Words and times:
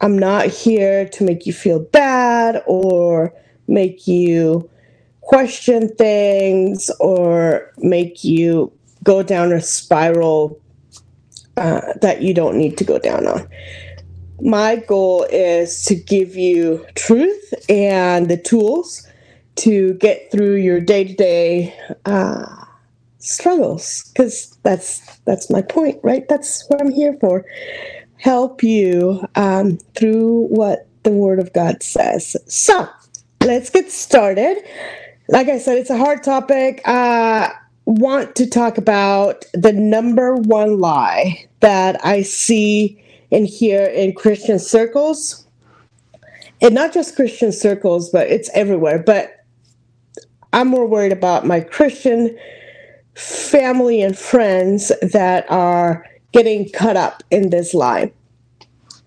I'm 0.00 0.18
not 0.18 0.46
here 0.46 1.08
to 1.10 1.24
make 1.24 1.46
you 1.46 1.52
feel 1.52 1.78
bad 1.80 2.62
or 2.66 3.32
make 3.68 4.06
you 4.06 4.68
question 5.20 5.88
things 5.96 6.90
or 7.00 7.72
make 7.78 8.24
you 8.24 8.72
go 9.04 9.22
down 9.22 9.52
a 9.52 9.60
spiral 9.60 10.60
uh, 11.56 11.80
that 12.02 12.22
you 12.22 12.34
don't 12.34 12.58
need 12.58 12.76
to 12.78 12.84
go 12.84 12.98
down 12.98 13.26
on. 13.26 13.48
My 14.40 14.76
goal 14.76 15.26
is 15.30 15.84
to 15.86 15.94
give 15.94 16.36
you 16.36 16.84
truth 16.94 17.54
and 17.68 18.28
the 18.28 18.36
tools 18.36 19.06
to 19.56 19.94
get 19.94 20.30
through 20.30 20.56
your 20.56 20.80
day 20.80 21.04
to 21.04 21.14
day 21.14 21.74
struggles 23.26 24.04
because 24.12 24.56
that's 24.62 25.18
that's 25.24 25.50
my 25.50 25.60
point 25.60 25.98
right? 26.02 26.28
That's 26.28 26.64
what 26.68 26.80
i'm 26.80 26.92
here 26.92 27.16
for. 27.20 27.44
Help 28.18 28.62
you 28.62 29.22
um, 29.34 29.78
through 29.94 30.46
what 30.46 30.86
the 31.02 31.10
word 31.10 31.38
of 31.38 31.52
god 31.52 31.82
says. 31.82 32.36
So 32.46 32.88
let's 33.42 33.70
get 33.70 33.90
started. 33.90 34.58
Like 35.28 35.48
i 35.48 35.58
said 35.58 35.78
it's 35.78 35.90
a 35.90 35.98
hard 35.98 36.22
topic. 36.22 36.80
Uh 36.84 37.50
want 37.84 38.34
to 38.34 38.48
talk 38.48 38.78
about 38.78 39.44
the 39.54 39.72
number 39.72 40.34
one 40.34 40.80
lie 40.80 41.46
that 41.60 42.04
i 42.04 42.20
see 42.20 43.00
and 43.30 43.46
hear 43.46 43.84
in 43.84 44.12
christian 44.12 44.58
circles. 44.58 45.46
And 46.62 46.74
not 46.74 46.92
just 46.92 47.16
christian 47.16 47.52
circles 47.52 48.10
but 48.10 48.28
it's 48.28 48.50
everywhere. 48.54 49.00
But 49.00 49.35
i'm 50.56 50.66
more 50.66 50.86
worried 50.86 51.12
about 51.12 51.46
my 51.46 51.60
christian 51.60 52.36
family 53.16 54.02
and 54.02 54.16
friends 54.16 54.92
that 55.00 55.50
are 55.50 56.04
getting 56.32 56.68
cut 56.68 56.96
up 56.96 57.22
in 57.30 57.48
this 57.50 57.72
lie. 57.72 58.12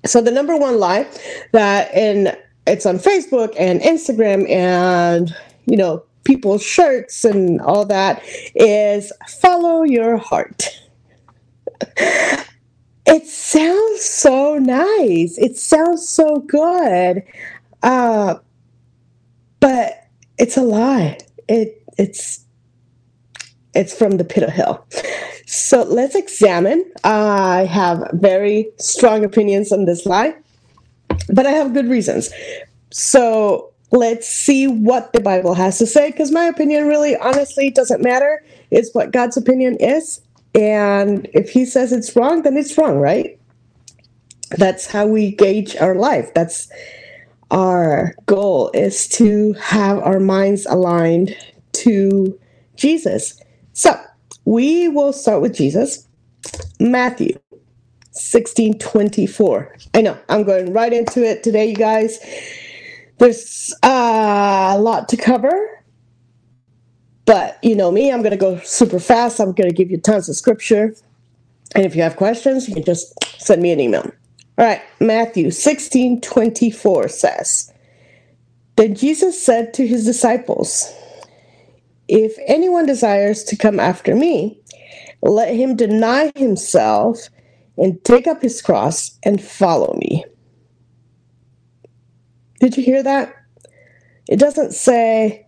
So 0.05 0.20
the 0.20 0.31
number 0.31 0.58
one 0.58 0.80
lie 0.80 1.08
that 1.52 1.94
in 1.94 2.36
it's 2.66 2.86
on 2.86 2.97
Facebook 2.97 3.53
and 3.58 3.81
Instagram 3.81 4.50
and 4.50 5.36
you 5.66 5.77
know 5.77 6.03
people's 6.23 6.64
shirts 6.64 7.23
and 7.23 7.61
all 7.61 7.86
that 7.86 8.23
is 8.55 9.11
follow 9.27 9.83
your 9.83 10.17
heart. 10.17 10.70
it 13.05 13.27
sounds 13.27 14.02
so 14.02 14.58
nice. 14.58 15.38
It 15.38 15.55
sounds 15.55 16.09
so 16.09 16.38
good. 16.47 17.23
Uh, 17.83 18.36
but 19.59 20.08
it's 20.38 20.58
a 20.58 20.61
lie. 20.61 21.20
It 21.50 21.83
it's 21.97 22.45
it's 23.73 23.94
from 23.94 24.17
the 24.17 24.23
pit 24.23 24.44
of 24.44 24.50
hell. 24.50 24.88
So 25.45 25.83
let's 25.83 26.16
examine. 26.16 26.86
I 27.03 27.66
have 27.66 28.09
very 28.14 28.69
strong 28.78 29.25
opinions 29.25 29.72
on 29.72 29.86
this 29.86 30.05
lie, 30.05 30.36
but 31.33 31.45
I 31.45 31.52
have 31.52 31.73
good 31.73 31.88
reasons. 31.89 32.31
So 32.92 33.73
let's 33.92 34.27
see 34.27 34.67
what 34.67 35.11
the 35.14 35.20
Bible 35.20 35.55
has 35.55 35.80
to 35.80 35.88
say, 35.88 36.11
because 36.11 36.32
my 36.32 36.45
opinion 36.45 36.88
really, 36.88 37.17
honestly, 37.17 37.71
doesn't 37.71 38.04
matter. 38.04 38.43
It's 38.70 38.93
what 38.93 39.11
God's 39.11 39.38
opinion 39.38 39.77
is. 39.80 40.21
And 40.54 41.27
if 41.33 41.49
He 41.49 41.65
says 41.65 41.92
it's 41.92 42.15
wrong, 42.15 42.43
then 42.43 42.55
it's 42.55 42.77
wrong, 42.77 42.98
right? 42.98 43.39
That's 44.58 44.88
how 44.88 45.08
we 45.08 45.32
gauge 45.32 45.76
our 45.77 45.95
life. 45.95 46.33
That's 46.33 46.70
our 47.52 48.15
goal 48.26 48.71
is 48.73 49.08
to 49.10 49.54
have 49.54 49.99
our 49.99 50.20
minds 50.20 50.65
aligned 50.67 51.36
to 51.73 52.39
Jesus. 52.76 53.42
So 53.73 53.99
we 54.45 54.87
will 54.87 55.14
start 55.14 55.42
with 55.42 55.55
Jesus. 55.55 56.08
Matthew 56.80 57.38
16 58.11 58.80
24. 58.80 59.76
I 59.95 60.02
know 60.02 60.17
I'm 60.30 60.43
going 60.43 60.73
right 60.73 60.93
into 60.93 61.23
it 61.23 61.43
today, 61.43 61.67
you 61.70 61.76
guys. 61.76 62.20
There's 63.17 63.73
uh, 63.83 64.73
a 64.76 64.80
lot 64.80 65.09
to 65.09 65.17
cover, 65.17 65.83
but 67.26 67.59
you 67.64 67.76
know 67.76 67.92
me, 67.92 68.11
I'm 68.11 68.21
going 68.21 68.32
to 68.32 68.38
go 68.38 68.59
super 68.59 68.99
fast. 68.99 69.39
I'm 69.39 69.54
going 69.54 69.70
to 69.70 69.76
give 69.76 69.92
you 69.92 69.98
tons 69.99 70.30
of 70.30 70.36
scripture. 70.36 70.95
And 71.76 71.86
if 71.86 71.95
you 71.95 72.02
have 72.04 72.15
questions, 72.15 72.67
you 72.67 72.76
can 72.76 72.83
just 72.83 73.14
send 73.42 73.61
me 73.61 73.71
an 73.71 73.80
email. 73.80 74.11
All 74.59 74.65
right, 74.65 74.81
Matthew 74.99 75.52
16 75.52 76.20
24 76.20 77.08
says, 77.08 77.73
Then 78.75 78.93
Jesus 78.93 79.42
said 79.42 79.73
to 79.75 79.87
his 79.87 80.03
disciples, 80.03 80.93
if 82.09 82.37
anyone 82.45 82.86
desires 82.86 83.45
to 83.45 83.55
come 83.55 83.80
after 83.80 84.15
me, 84.15 84.59
let 85.21 85.55
him 85.55 85.77
deny 85.77 86.33
himself 86.36 87.30
and 87.77 88.03
take 88.03 88.27
up 88.27 88.42
his 88.42 88.61
cross 88.61 89.17
and 89.23 89.42
follow 89.42 89.95
me. 89.97 90.25
Did 92.59 92.76
you 92.76 92.83
hear 92.83 93.02
that? 93.02 93.33
It 94.27 94.39
doesn't 94.39 94.73
say 94.73 95.47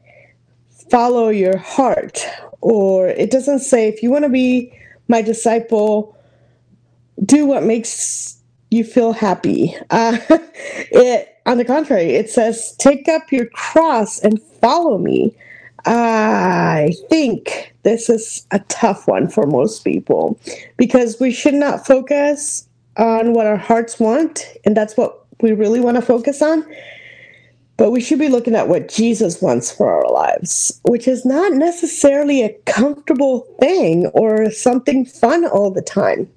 follow 0.89 1.27
your 1.27 1.57
heart, 1.57 2.25
or 2.61 3.09
it 3.09 3.29
doesn't 3.29 3.59
say 3.59 3.89
if 3.89 4.01
you 4.01 4.09
want 4.09 4.23
to 4.23 4.29
be 4.29 4.71
my 5.09 5.21
disciple, 5.21 6.15
do 7.25 7.45
what 7.45 7.63
makes 7.63 8.40
you 8.71 8.85
feel 8.85 9.11
happy. 9.13 9.75
Uh, 9.89 10.17
it, 10.29 11.37
on 11.45 11.57
the 11.57 11.65
contrary, 11.65 12.11
it 12.15 12.29
says 12.29 12.75
take 12.79 13.07
up 13.07 13.31
your 13.31 13.45
cross 13.47 14.19
and 14.19 14.41
follow 14.41 14.97
me. 14.97 15.35
I 15.85 16.93
think 17.09 17.73
this 17.83 18.09
is 18.09 18.45
a 18.51 18.59
tough 18.69 19.07
one 19.07 19.27
for 19.27 19.45
most 19.45 19.83
people 19.83 20.39
because 20.77 21.19
we 21.19 21.31
should 21.31 21.55
not 21.55 21.85
focus 21.85 22.67
on 22.97 23.33
what 23.33 23.47
our 23.47 23.57
hearts 23.57 23.99
want, 23.99 24.45
and 24.65 24.77
that's 24.77 24.95
what 24.95 25.25
we 25.41 25.53
really 25.53 25.79
want 25.79 25.97
to 25.97 26.01
focus 26.01 26.41
on. 26.41 26.65
But 27.77 27.91
we 27.91 27.99
should 27.99 28.19
be 28.19 28.29
looking 28.29 28.55
at 28.55 28.67
what 28.67 28.89
Jesus 28.89 29.41
wants 29.41 29.71
for 29.71 29.91
our 29.91 30.11
lives, 30.11 30.79
which 30.83 31.07
is 31.07 31.25
not 31.25 31.53
necessarily 31.53 32.43
a 32.43 32.53
comfortable 32.65 33.41
thing 33.59 34.05
or 34.07 34.51
something 34.51 35.03
fun 35.03 35.47
all 35.47 35.71
the 35.71 35.81
time. 35.81 36.29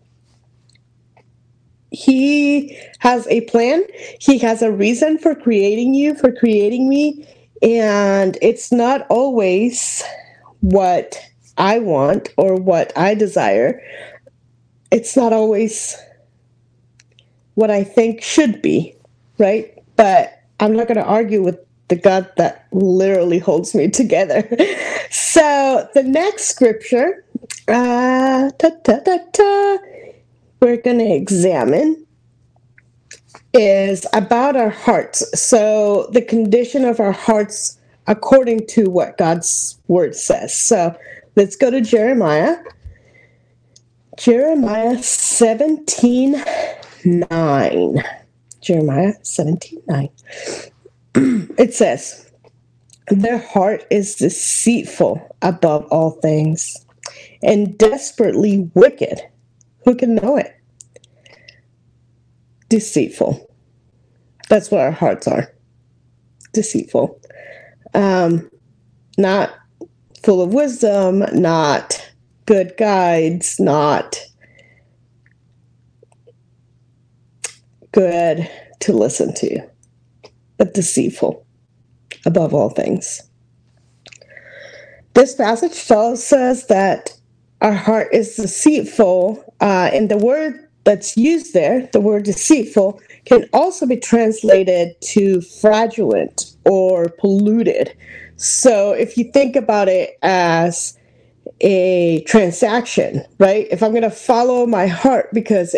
He 1.95 2.77
has 3.01 3.27
a 3.29 3.43
plan, 3.43 3.85
He 4.21 4.39
has 4.39 4.63
a 4.63 4.73
reason 4.73 5.19
for 5.19 5.35
creating 5.35 5.95
you, 5.95 6.15
for 6.15 6.33
creating 6.33 6.89
me, 6.89 7.27
and 7.63 8.37
it's 8.43 8.73
not 8.73 9.07
always 9.09 10.03
what 10.61 11.19
I 11.57 11.79
want 11.79 12.31
or 12.37 12.57
what 12.57 12.93
I 12.97 13.15
desire. 13.15 13.81
It's 14.91 15.17
not 15.17 15.33
always 15.33 15.97
what 17.55 17.71
I 17.71 17.85
think 17.85 18.23
should 18.23 18.61
be, 18.61 18.95
right? 19.39 19.73
But 19.97 20.43
I'm 20.61 20.75
not 20.75 20.89
going 20.89 20.99
to 20.99 21.05
argue 21.05 21.43
with 21.43 21.59
the 21.89 21.97
God 21.97 22.31
that 22.37 22.67
literally 22.73 23.39
holds 23.39 23.75
me 23.75 23.89
together. 23.89 24.43
so 25.11 25.89
the 25.95 26.03
next 26.03 26.47
scripture, 26.47 27.25
uh, 27.69 28.51
ta, 28.59 28.71
ta, 28.83 28.99
ta, 28.99 29.79
we're 30.61 30.77
going 30.77 30.99
to 30.99 31.13
examine 31.13 32.07
is 33.53 34.07
about 34.13 34.57
our 34.57 34.71
hearts. 34.71 35.25
So, 35.39 36.09
the 36.13 36.23
condition 36.23 36.85
of 36.85 37.01
our 37.01 37.13
hearts 37.13 37.79
according 38.07 38.67
to 38.67 38.91
what 38.91 39.17
God's 39.17 39.79
word 39.89 40.15
says. 40.15 40.57
So, 40.57 40.97
let's 41.37 41.57
go 41.57 41.71
to 41.71 41.81
Jeremiah. 41.81 42.57
Jeremiah 44.17 45.03
17 45.03 46.43
9. 47.05 48.05
Jeremiah 48.61 49.13
17 49.23 49.83
9. 49.87 50.09
it 51.59 51.75
says, 51.75 52.31
Their 53.09 53.39
heart 53.39 53.87
is 53.91 54.17
deceitful 54.17 55.37
above 55.43 55.87
all 55.91 56.13
things 56.13 56.85
and 57.43 57.77
desperately 57.77 58.71
wicked. 58.75 59.21
Who 59.85 59.95
can 59.95 60.17
know 60.17 60.37
it? 60.37 60.55
Deceitful. 62.69 63.51
That's 64.49 64.71
what 64.71 64.81
our 64.81 64.91
hearts 64.93 65.27
are. 65.29 65.53
Deceitful. 66.53 67.21
Um, 67.95 68.51
not 69.19 69.55
full 70.23 70.43
of 70.43 70.55
wisdom, 70.55 71.25
not 71.33 72.13
good 72.47 72.75
guides, 72.79 73.61
not 73.61 74.19
good 77.93 78.51
to 78.81 78.93
listen 78.93 79.35
to, 79.35 79.61
but 80.59 80.75
deceitful 80.75 81.47
above 82.27 82.55
all 82.55 82.71
things. 82.71 83.23
This 85.15 85.35
passage 85.35 85.87
tells 85.87 86.33
us 86.33 86.67
that 86.67 87.14
our 87.65 87.75
heart 87.75 88.11
is 88.13 88.37
deceitful, 88.37 89.43
uh, 89.63 89.91
and 89.93 90.11
the 90.11 90.19
word 90.19 90.69
that's 90.85 91.17
used 91.17 91.55
there, 91.55 91.89
the 91.95 92.01
word 92.01 92.25
deceitful, 92.25 93.01
can 93.25 93.49
also 93.55 93.87
be 93.87 93.97
translated 93.97 95.01
to 95.01 95.41
fraudulent 95.41 96.55
or 96.67 97.09
polluted. 97.21 97.97
So 98.37 98.93
if 98.93 99.17
you 99.19 99.33
think 99.33 99.57
about 99.57 99.89
it 99.89 100.19
as 100.23 100.99
a 101.63 102.23
transaction, 102.25 103.25
right? 103.41 103.67
If 103.71 103.83
I'm 103.83 103.93
going 103.93 104.03
to 104.03 104.11
follow 104.11 104.67
my 104.67 104.87
heart 104.89 105.31
because 105.35 105.77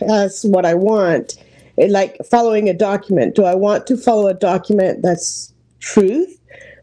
that's 0.00 0.44
what 0.44 0.66
I 0.66 0.74
want, 0.74 1.36
it, 1.78 1.90
like 1.90 2.18
following 2.30 2.68
a 2.68 2.74
document, 2.74 3.36
do 3.36 3.44
I 3.44 3.54
want 3.54 3.86
to 3.88 3.96
follow 3.96 4.28
a 4.28 4.34
document 4.34 5.02
that's 5.02 5.54
truth, 5.80 6.38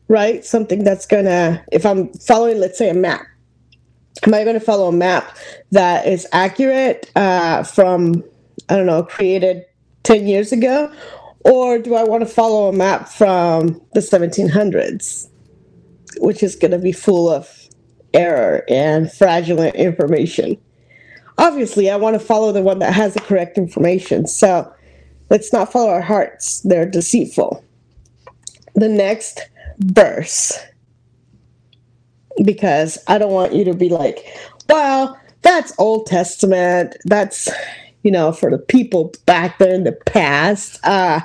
right? 0.07 0.43
Something 0.43 0.83
that's 0.83 1.05
going 1.05 1.25
to, 1.25 1.63
if 1.71 1.85
I'm 1.85 2.13
following, 2.13 2.59
let's 2.59 2.79
say, 2.79 2.89
a 2.89 2.95
map, 2.95 3.27
am 4.25 4.33
I 4.33 4.43
going 4.43 4.59
to 4.59 4.65
follow 4.65 4.87
a 4.87 4.91
map 4.91 5.37
that 5.71 6.07
is 6.07 6.27
accurate 6.31 7.11
uh, 7.15 7.63
from, 7.63 8.23
I 8.69 8.75
don't 8.75 8.85
know, 8.85 9.03
created 9.03 9.65
10 10.03 10.27
years 10.27 10.51
ago? 10.51 10.91
Or 11.45 11.79
do 11.79 11.95
I 11.95 12.03
want 12.03 12.21
to 12.21 12.29
follow 12.29 12.67
a 12.67 12.73
map 12.73 13.07
from 13.07 13.81
the 13.93 14.01
1700s, 14.01 15.29
which 16.17 16.43
is 16.43 16.55
going 16.55 16.71
to 16.71 16.79
be 16.79 16.91
full 16.91 17.29
of 17.29 17.49
error 18.13 18.63
and 18.67 19.11
fraudulent 19.11 19.75
information? 19.75 20.57
Obviously, 21.37 21.89
I 21.89 21.95
want 21.95 22.19
to 22.19 22.25
follow 22.25 22.51
the 22.51 22.61
one 22.61 22.79
that 22.79 22.93
has 22.93 23.13
the 23.13 23.21
correct 23.21 23.57
information. 23.57 24.27
So 24.27 24.71
let's 25.29 25.53
not 25.53 25.71
follow 25.71 25.89
our 25.89 26.01
hearts, 26.01 26.59
they're 26.61 26.89
deceitful. 26.89 27.63
The 28.75 28.89
next 28.89 29.47
verse, 29.79 30.59
because 32.43 32.97
I 33.07 33.17
don't 33.17 33.31
want 33.31 33.53
you 33.53 33.63
to 33.65 33.73
be 33.73 33.89
like, 33.89 34.25
well, 34.67 35.19
that's 35.41 35.73
Old 35.77 36.05
Testament. 36.05 36.95
That's 37.05 37.49
you 38.03 38.11
know, 38.11 38.31
for 38.31 38.49
the 38.49 38.57
people 38.57 39.13
back 39.25 39.57
there 39.57 39.73
in 39.73 39.83
the 39.83 39.91
past. 39.91 40.79
Uh, 40.83 41.19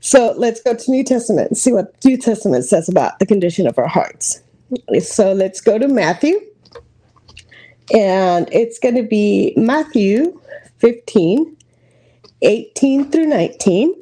so 0.00 0.34
let's 0.36 0.62
go 0.62 0.74
to 0.74 0.90
New 0.90 1.04
Testament 1.04 1.48
and 1.48 1.58
see 1.58 1.72
what 1.72 1.94
New 2.04 2.16
Testament 2.16 2.64
says 2.64 2.88
about 2.88 3.18
the 3.18 3.26
condition 3.26 3.66
of 3.66 3.78
our 3.78 3.88
hearts. 3.88 4.40
So 5.00 5.32
let's 5.32 5.60
go 5.60 5.78
to 5.78 5.88
Matthew. 5.88 6.40
And 7.92 8.48
it's 8.52 8.78
going 8.78 8.96
to 8.96 9.02
be 9.02 9.54
Matthew 9.56 10.40
15, 10.78 11.56
18 12.42 13.10
through 13.10 13.26
19. 13.26 13.94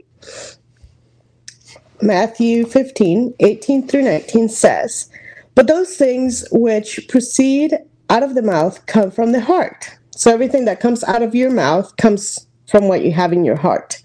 Matthew 2.03 2.67
15, 2.67 3.35
18 3.41 3.89
through 3.89 4.03
19 4.03 4.49
says, 4.49 5.09
But 5.57 5.67
those 5.67 5.97
things 5.97 6.47
which 6.53 7.09
proceed 7.09 7.77
out 8.09 8.23
of 8.23 8.37
the 8.37 8.43
mouth 8.43 8.87
come 8.87 9.11
from 9.11 9.33
the 9.33 9.41
heart 9.41 9.97
so 10.17 10.33
everything 10.33 10.65
that 10.65 10.81
comes 10.81 11.05
out 11.05 11.21
of 11.21 11.35
your 11.35 11.51
mouth 11.51 11.95
comes 11.99 12.47
from 12.71 12.89
what 12.89 13.05
you 13.05 13.13
have 13.13 13.35
in 13.35 13.45
your 13.45 13.57
heart. 13.57 14.03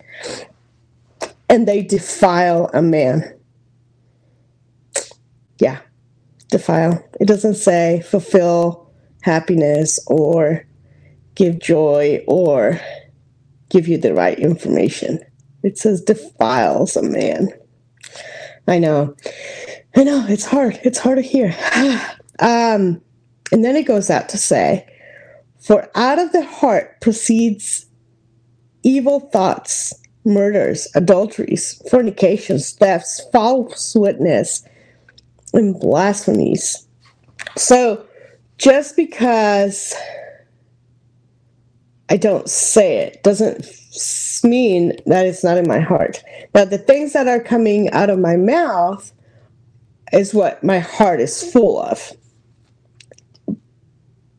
And 1.50 1.66
they 1.66 1.82
defile 1.82 2.70
a 2.74 2.82
man. 2.82 3.34
Yeah, 5.60 5.80
defile. 6.50 7.02
It 7.22 7.30
doesn't 7.30 7.56
say 7.56 8.02
fulfill 8.02 8.92
happiness 9.22 10.00
or 10.08 10.66
give 11.36 11.60
joy 11.60 12.22
or 12.28 12.78
give 13.70 13.88
you 13.88 13.98
the 13.98 14.14
right 14.14 14.38
information. 14.38 15.24
It 15.64 15.78
says 15.78 16.02
defiles 16.02 16.98
a 16.98 17.04
man. 17.04 17.48
I 18.68 18.80
know. 18.80 19.16
I 19.96 20.04
know. 20.04 20.26
It's 20.28 20.46
hard. 20.46 20.80
It's 20.84 21.00
hard 21.00 21.18
to 21.18 21.22
hear. 21.22 21.56
um, 22.40 23.02
and 23.52 23.66
then 23.66 23.76
it 23.76 23.86
goes 23.86 24.10
out 24.10 24.30
to 24.30 24.38
say, 24.38 24.88
for 25.60 25.90
out 25.96 26.20
of 26.20 26.32
the 26.32 26.44
heart 26.46 27.00
proceeds 27.02 27.86
evil 28.84 29.20
thoughts, 29.20 29.94
murders, 30.26 30.88
adulteries, 30.96 31.82
fornications, 31.90 32.72
thefts, 32.74 33.22
false 33.32 33.96
witness, 33.96 34.64
and 35.54 35.80
blasphemies. 35.80 36.88
So 37.58 38.06
just 38.58 38.96
because 38.96 39.94
I 42.10 42.18
don't 42.18 42.50
say 42.50 42.98
it 42.98 43.24
doesn't 43.24 43.66
mean 44.44 44.94
that 45.06 45.26
it's 45.26 45.44
not 45.44 45.58
in 45.58 45.68
my 45.68 45.80
heart. 45.80 46.24
Now, 46.54 46.66
the 46.66 46.78
things 46.78 47.14
that 47.14 47.28
are 47.28 47.40
coming 47.40 47.90
out 47.92 48.10
of 48.10 48.20
my 48.20 48.36
mouth 48.36 49.12
is 50.14 50.34
what 50.34 50.64
my 50.64 50.80
heart 50.80 51.20
is 51.20 51.52
full 51.52 51.82
of 51.82 52.12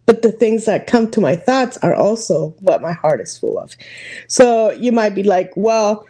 but 0.07 0.23
the 0.23 0.33
things 0.33 0.65
that 0.67 0.87
come 0.87 1.11
to 1.11 1.21
my 1.21 1.37
thoughts 1.37 1.79
are 1.79 1.95
also 1.95 2.51
what 2.61 2.83
my 2.83 2.93
heart 2.93 3.21
is 3.21 3.39
full 3.39 3.59
of. 3.59 3.75
So 4.29 4.71
you 4.73 4.93
might 4.93 5.15
be 5.15 5.23
like, 5.23 5.53
well, 5.57 6.07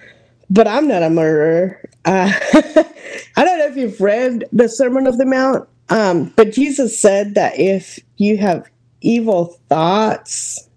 but 0.50 0.66
I'm 0.66 0.88
not 0.88 1.02
a 1.02 1.10
murderer. 1.10 1.80
Uh, 2.04 2.32
I 3.36 3.44
don't 3.44 3.58
know 3.58 3.66
if 3.66 3.76
you've 3.76 4.00
read 4.00 4.44
the 4.52 4.68
Sermon 4.68 5.06
of 5.06 5.18
the 5.18 5.26
Mount, 5.26 5.68
um, 5.88 6.32
but 6.36 6.52
Jesus 6.52 6.98
said 6.98 7.34
that 7.34 7.58
if 7.58 7.98
you 8.16 8.38
have 8.38 8.68
evil 9.02 9.58
thoughts, 9.68 10.68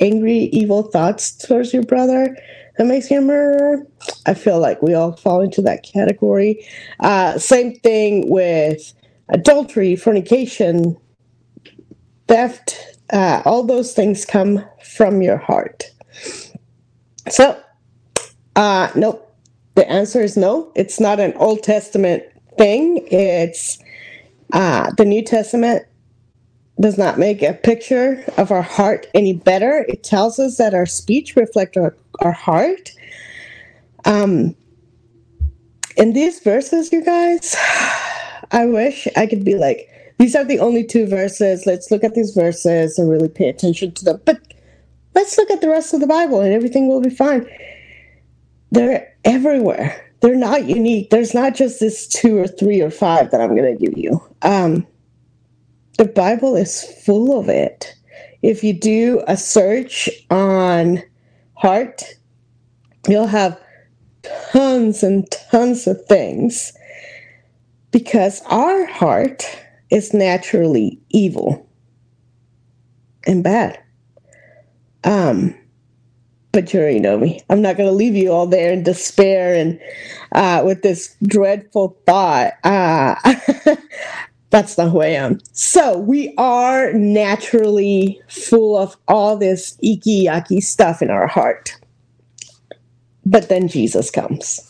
angry, 0.00 0.44
evil 0.52 0.82
thoughts 0.82 1.32
towards 1.32 1.72
your 1.72 1.84
brother, 1.84 2.36
that 2.78 2.86
makes 2.86 3.10
you 3.10 3.18
a 3.18 3.22
murderer. 3.22 3.86
I 4.26 4.34
feel 4.34 4.60
like 4.60 4.82
we 4.82 4.94
all 4.94 5.16
fall 5.16 5.42
into 5.42 5.62
that 5.62 5.82
category. 5.82 6.66
Uh, 7.00 7.38
same 7.38 7.74
thing 7.80 8.30
with 8.30 8.94
adultery, 9.28 9.96
fornication, 9.96 10.96
theft, 12.28 12.98
uh, 13.12 13.42
all 13.44 13.64
those 13.64 13.94
things 13.94 14.24
come 14.24 14.64
from 14.82 15.22
your 15.22 15.38
heart. 15.38 15.84
So, 17.28 17.60
uh, 18.56 18.90
nope. 18.94 19.24
The 19.74 19.88
answer 19.90 20.20
is 20.22 20.36
no. 20.36 20.72
It's 20.74 20.98
not 21.00 21.20
an 21.20 21.34
Old 21.34 21.62
Testament 21.62 22.24
thing. 22.58 23.06
It's 23.10 23.78
uh, 24.52 24.92
the 24.96 25.04
New 25.04 25.22
Testament 25.22 25.84
does 26.80 26.96
not 26.96 27.18
make 27.18 27.42
a 27.42 27.54
picture 27.54 28.24
of 28.36 28.50
our 28.50 28.62
heart 28.62 29.06
any 29.14 29.32
better. 29.32 29.84
It 29.88 30.04
tells 30.04 30.38
us 30.38 30.58
that 30.58 30.74
our 30.74 30.86
speech 30.86 31.34
reflects 31.34 31.76
our, 31.76 31.96
our 32.20 32.32
heart. 32.32 32.92
Um, 34.04 34.54
in 35.96 36.12
these 36.12 36.38
verses, 36.40 36.92
you 36.92 37.04
guys, 37.04 37.56
I 38.52 38.66
wish 38.66 39.08
I 39.16 39.26
could 39.26 39.44
be 39.44 39.56
like, 39.56 39.88
these 40.18 40.36
are 40.36 40.44
the 40.44 40.60
only 40.60 40.84
two 40.84 41.06
verses. 41.06 41.66
Let's 41.66 41.90
look 41.90 42.04
at 42.04 42.14
these 42.14 42.32
verses 42.32 42.98
and 42.98 43.10
really 43.10 43.28
pay 43.28 43.48
attention 43.48 43.92
to 43.92 44.04
them. 44.04 44.20
But 44.24 44.40
let's 45.14 45.36
look 45.36 45.50
at 45.50 45.60
the 45.60 45.68
rest 45.68 45.94
of 45.94 46.00
the 46.00 46.06
Bible 46.06 46.40
and 46.40 46.52
everything 46.52 46.88
will 46.88 47.00
be 47.00 47.10
fine. 47.10 47.46
They're 48.70 49.12
everywhere. 49.24 50.04
They're 50.20 50.34
not 50.34 50.64
unique. 50.64 51.10
There's 51.10 51.34
not 51.34 51.54
just 51.54 51.80
this 51.80 52.06
two 52.06 52.38
or 52.38 52.46
three 52.46 52.80
or 52.80 52.90
five 52.90 53.30
that 53.30 53.40
I'm 53.40 53.54
going 53.56 53.76
to 53.76 53.84
give 53.84 53.96
you. 53.96 54.20
Um, 54.42 54.86
the 55.98 56.06
Bible 56.06 56.56
is 56.56 56.82
full 57.04 57.38
of 57.38 57.48
it. 57.48 57.94
If 58.42 58.64
you 58.64 58.72
do 58.72 59.22
a 59.26 59.36
search 59.36 60.08
on 60.30 61.02
heart, 61.54 62.04
you'll 63.08 63.26
have 63.26 63.60
tons 64.52 65.02
and 65.02 65.30
tons 65.50 65.86
of 65.86 66.04
things 66.06 66.72
because 67.90 68.42
our 68.46 68.86
heart 68.86 69.44
is 69.90 70.14
naturally 70.14 71.00
evil 71.10 71.68
and 73.26 73.42
bad. 73.42 73.78
Um, 75.04 75.54
but 76.52 76.72
you 76.72 76.80
already 76.80 77.00
know 77.00 77.18
me. 77.18 77.40
I'm 77.50 77.62
not 77.62 77.76
going 77.76 77.88
to 77.88 77.94
leave 77.94 78.14
you 78.14 78.32
all 78.32 78.46
there 78.46 78.72
in 78.72 78.82
despair 78.82 79.54
and 79.54 79.80
uh, 80.32 80.62
with 80.64 80.82
this 80.82 81.16
dreadful 81.24 81.96
thought. 82.06 82.52
Uh, 82.64 83.14
that's 84.50 84.78
not 84.78 84.90
who 84.90 85.02
I 85.02 85.08
am. 85.08 85.40
So 85.52 85.98
we 85.98 86.34
are 86.38 86.92
naturally 86.94 88.20
full 88.28 88.76
of 88.78 88.96
all 89.06 89.36
this 89.36 89.76
icky, 89.82 90.24
yucky 90.26 90.62
stuff 90.62 91.02
in 91.02 91.10
our 91.10 91.26
heart. 91.26 91.76
But 93.26 93.48
then 93.50 93.68
Jesus 93.68 94.10
comes 94.10 94.60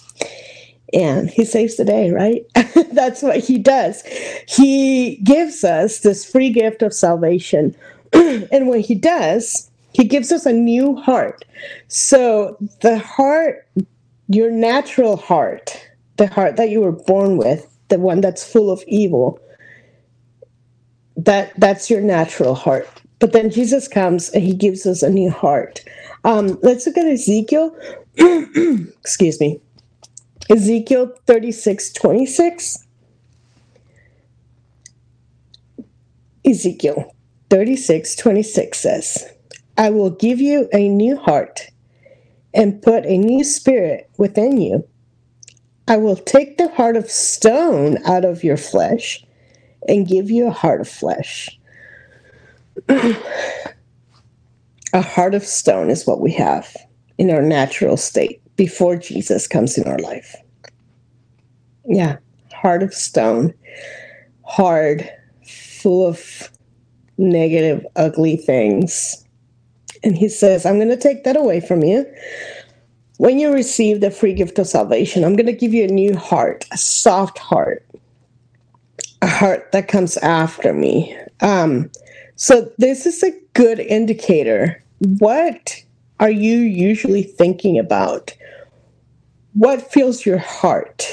and 0.92 1.30
he 1.30 1.44
saves 1.44 1.76
the 1.76 1.85
day, 1.85 2.11
right? 2.11 2.44
That's 2.92 3.23
what 3.23 3.38
he 3.38 3.58
does. 3.58 4.02
He 4.49 5.16
gives 5.16 5.64
us 5.64 6.00
this 6.00 6.30
free 6.30 6.50
gift 6.50 6.82
of 6.82 6.94
salvation. 6.94 7.76
and 8.12 8.68
when 8.68 8.80
he 8.80 8.94
does, 8.94 9.70
he 9.92 10.04
gives 10.04 10.32
us 10.32 10.47
a 10.47 10.52
new 10.52 10.97
heart. 10.97 11.44
So 11.88 12.56
the 12.80 12.99
heart, 12.99 13.66
your 14.28 14.50
natural 14.50 15.16
heart, 15.16 15.88
the 16.16 16.26
heart 16.26 16.56
that 16.56 16.70
you 16.70 16.80
were 16.80 16.92
born 16.92 17.37
with, 17.37 17.66
the 17.88 17.99
one 17.99 18.20
that's 18.20 18.50
full 18.50 18.70
of 18.70 18.82
evil, 18.87 19.38
that 21.18 21.52
that's 21.58 21.90
your 21.90 22.02
natural 22.02 22.54
heart. 22.56 22.88
but 23.20 23.32
then 23.34 23.50
Jesus 23.50 23.88
comes 23.88 24.30
and 24.30 24.44
he 24.44 24.54
gives 24.54 24.87
us 24.87 25.02
a 25.02 25.10
new 25.10 25.30
heart. 25.30 25.84
Um, 26.25 26.58
let's 26.62 26.87
look 26.87 26.98
at 26.98 27.06
Ezekiel. 27.06 27.76
Excuse 28.18 29.40
me. 29.40 29.60
Ezekiel 30.50 31.12
36 31.26 31.92
26. 31.92 32.78
Ezekiel 36.46 37.14
36 37.50 38.16
26 38.16 38.78
says, 38.80 39.32
I 39.78 39.90
will 39.90 40.10
give 40.10 40.40
you 40.40 40.68
a 40.75 40.88
new 40.88 41.16
heart 41.18 41.68
and 42.54 42.82
put 42.82 43.06
a 43.06 43.18
new 43.18 43.44
spirit 43.44 44.10
within 44.18 44.60
you. 44.60 44.88
I 45.88 45.98
will 45.98 46.16
take 46.16 46.58
the 46.58 46.68
heart 46.70 46.96
of 46.96 47.10
stone 47.10 47.98
out 48.06 48.25
of 48.25 48.44
your 48.44 48.58
flesh 48.58 49.25
and 49.88 50.07
give 50.07 50.30
you 50.30 50.47
a 50.47 50.52
heart 50.52 50.80
of 50.80 50.88
flesh. 50.88 51.59
a 52.88 53.16
heart 54.95 55.35
of 55.35 55.45
stone 55.45 55.90
is 55.90 56.07
what 56.07 56.21
we 56.21 56.33
have 56.33 56.76
in 57.16 57.30
our 57.30 57.42
natural 57.42 57.97
state 57.97 58.40
before 58.57 58.97
Jesus 58.97 59.49
comes 59.49 59.76
in 59.76 59.88
our 59.88 59.99
life. 59.99 60.37
Yeah, 61.87 62.18
heart 62.52 62.83
of 62.83 62.92
stone, 62.92 63.54
hard, 64.45 65.11
full 65.47 66.07
of 66.07 66.50
negative, 67.16 67.87
ugly 67.97 68.37
things. 68.37 69.25
And 70.04 70.16
he 70.16 70.28
says, 70.28 70.64
I'm 70.64 70.76
going 70.76 70.88
to 70.88 70.97
take 70.97 71.25
that 71.25 71.37
away 71.37 71.61
from 71.61 71.83
you. 71.83 72.07
When 73.16 73.40
you 73.40 73.52
receive 73.52 74.00
the 74.00 74.12
free 74.12 74.33
gift 74.33 74.59
of 74.61 74.68
salvation, 74.68 75.25
I'm 75.25 75.35
going 75.35 75.47
to 75.47 75.52
give 75.52 75.75
you 75.75 75.85
a 75.85 75.88
new 75.88 76.16
heart, 76.16 76.64
a 76.71 76.78
soft 76.78 77.38
heart, 77.38 77.85
heart 79.26 79.72
that 79.72 79.88
comes 79.88 80.16
after 80.18 80.72
me. 80.72 81.16
Um, 81.40 81.90
so, 82.37 82.70
this 82.78 83.06
is 83.06 83.22
a 83.22 83.32
good 83.54 83.80
indicator. 83.80 84.82
What 85.18 85.82
are 86.20 86.30
you 86.30 86.58
usually 86.58 87.22
thinking 87.22 87.78
about? 87.78 88.34
What 89.54 89.90
fills 89.90 90.25
your 90.25 90.38
heart? 90.38 91.08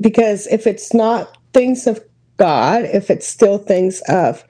Because 0.00 0.46
if 0.48 0.66
it's 0.66 0.92
not 0.92 1.38
things 1.54 1.86
of 1.86 2.00
God, 2.36 2.84
if 2.84 3.10
it's 3.10 3.26
still 3.26 3.58
things 3.58 4.02
of 4.08 4.44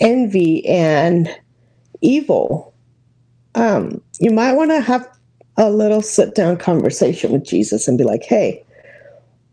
envy 0.00 0.64
and 0.66 1.28
evil, 2.00 2.74
um, 3.54 4.00
you 4.20 4.30
might 4.30 4.52
want 4.52 4.70
to 4.70 4.80
have 4.80 5.08
a 5.56 5.70
little 5.70 6.02
sit 6.02 6.34
down 6.34 6.56
conversation 6.56 7.32
with 7.32 7.44
Jesus 7.44 7.88
and 7.88 7.98
be 7.98 8.04
like, 8.04 8.24
hey, 8.24 8.64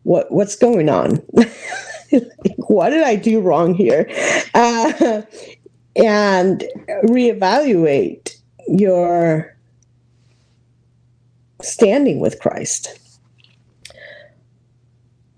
what 0.03 0.31
what's 0.31 0.55
going 0.55 0.89
on? 0.89 1.21
what 2.58 2.89
did 2.89 3.03
I 3.03 3.15
do 3.15 3.39
wrong 3.39 3.74
here? 3.74 4.10
Uh, 4.53 5.22
and 5.96 6.63
reevaluate 7.06 8.38
your 8.68 9.56
standing 11.62 12.20
with 12.20 12.39
Christ. 12.39 12.98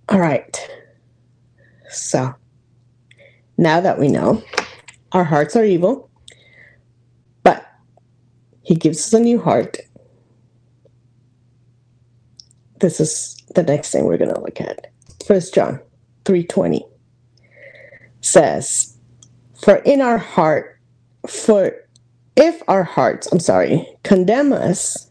All 0.10 0.20
right. 0.20 0.70
So 1.90 2.34
now 3.58 3.80
that 3.82 4.00
we 4.00 4.08
know 4.08 4.44
our 5.12 5.24
hearts 5.24 5.56
are 5.56 5.66
evil, 5.66 6.10
but 7.44 7.66
He 8.62 8.76
gives 8.76 9.00
us 9.00 9.14
a 9.14 9.20
new 9.20 9.40
heart. 9.40 9.78
This 12.80 13.00
is 13.00 13.38
the 13.56 13.64
next 13.64 13.92
thing 13.92 14.06
we're 14.06 14.18
going 14.18 14.34
to 14.34 14.42
look 14.42 14.60
at. 14.60 14.92
First 15.26 15.54
John 15.54 15.80
3:20 16.26 16.86
says, 18.22 18.96
"For 19.54 19.76
in 19.78 20.02
our 20.02 20.18
heart, 20.18 20.80
for 21.28 21.74
if 22.36 22.62
our 22.68 22.84
hearts, 22.84 23.28
I'm 23.32 23.40
sorry, 23.40 23.88
condemn 24.04 24.54
us, 24.54 25.10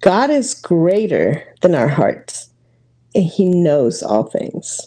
God 0.00 0.30
is 0.30 0.54
greater 0.54 1.42
than 1.62 1.74
our 1.74 1.88
hearts, 1.88 2.50
and 3.14 3.24
He 3.24 3.48
knows 3.48 4.02
all 4.02 4.24
things." 4.24 4.80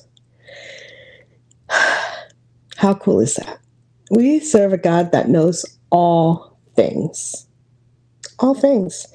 How 2.78 2.94
cool 2.94 3.22
is 3.22 3.36
that? 3.36 3.60
We 4.12 4.40
serve 4.40 4.74
a 4.74 4.78
God 4.78 5.12
that 5.12 5.30
knows 5.30 5.66
all 5.90 6.58
things. 6.76 7.48
All 8.40 8.54
things. 8.54 9.08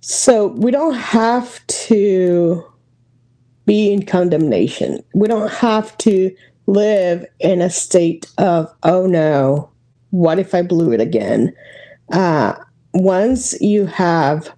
So 0.00 0.48
we 0.48 0.70
don't 0.70 0.94
have 0.94 1.66
to 1.66 2.64
be 3.66 3.92
in 3.92 4.06
condemnation. 4.06 5.02
We 5.14 5.28
don't 5.28 5.50
have 5.50 5.96
to 5.98 6.34
live 6.66 7.26
in 7.40 7.60
a 7.60 7.70
state 7.70 8.26
of, 8.38 8.72
oh 8.82 9.06
no, 9.06 9.70
what 10.10 10.38
if 10.38 10.54
I 10.54 10.62
blew 10.62 10.92
it 10.92 11.00
again? 11.00 11.54
Uh, 12.12 12.54
once 12.94 13.60
you 13.60 13.86
have 13.86 14.50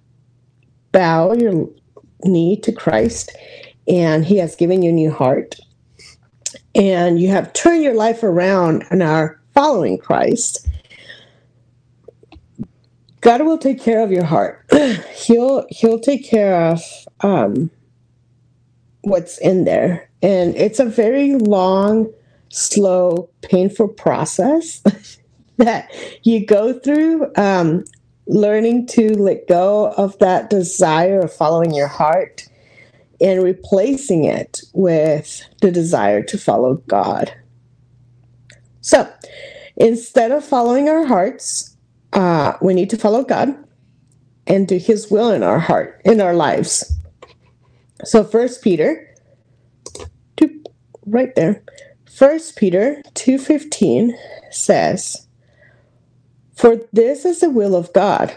bowed 0.91 1.41
your 1.41 1.67
knee 2.23 2.55
to 2.61 2.71
Christ 2.71 3.35
and 3.87 4.23
He 4.23 4.37
has 4.37 4.55
given 4.55 4.81
you 4.81 4.89
a 4.89 4.93
new 4.93 5.11
heart, 5.11 5.55
and 6.75 7.19
you 7.19 7.29
have 7.29 7.51
turned 7.53 7.83
your 7.83 7.95
life 7.95 8.23
around 8.23 8.85
and 8.91 9.01
are 9.01 9.39
following 9.53 9.97
Christ, 9.97 10.67
God 13.21 13.41
will 13.41 13.57
take 13.57 13.81
care 13.81 14.01
of 14.01 14.11
your 14.11 14.23
heart. 14.23 14.65
he'll 15.15 15.65
He'll 15.69 15.99
take 15.99 16.25
care 16.25 16.67
of 16.67 16.81
um, 17.21 17.69
what's 19.09 19.37
in 19.39 19.65
there, 19.65 20.09
and 20.21 20.55
it's 20.55 20.79
a 20.79 20.85
very 20.85 21.35
long, 21.35 22.11
slow, 22.49 23.29
painful 23.41 23.89
process 23.89 24.81
that 25.57 25.91
you 26.23 26.45
go 26.45 26.77
through. 26.79 27.31
Um, 27.35 27.83
learning 28.31 28.85
to 28.85 29.17
let 29.17 29.47
go 29.47 29.91
of 29.93 30.17
that 30.19 30.51
desire 30.51 31.21
of 31.21 31.33
following 31.33 31.73
your 31.73 31.87
heart 31.87 32.47
and 33.19 33.43
replacing 33.43 34.23
it 34.23 34.61
with 34.73 35.43
the 35.61 35.71
desire 35.71 36.21
to 36.21 36.37
follow 36.37 36.75
God. 36.87 37.33
So 38.81 39.11
instead 39.75 40.31
of 40.31 40.45
following 40.45 40.89
our 40.89 41.05
hearts, 41.05 41.75
uh, 42.13 42.53
we 42.61 42.73
need 42.73 42.89
to 42.91 42.97
follow 42.97 43.23
God 43.23 43.55
and 44.47 44.67
do 44.67 44.77
His 44.77 45.11
will 45.11 45.31
in 45.31 45.43
our 45.43 45.59
heart, 45.59 45.99
in 46.05 46.21
our 46.21 46.33
lives. 46.33 46.98
So 48.05 48.23
First 48.23 48.63
Peter, 48.63 49.07
right 51.05 51.33
there. 51.35 51.63
First 52.09 52.57
Peter 52.57 53.01
two 53.13 53.37
fifteen 53.37 54.17
says, 54.51 55.27
"For 56.55 56.77
this 56.93 57.25
is 57.25 57.39
the 57.39 57.49
will 57.49 57.75
of 57.75 57.91
God, 57.93 58.35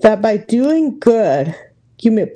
that 0.00 0.22
by 0.22 0.36
doing 0.36 0.98
good 0.98 1.54
you 2.00 2.10
may 2.10 2.28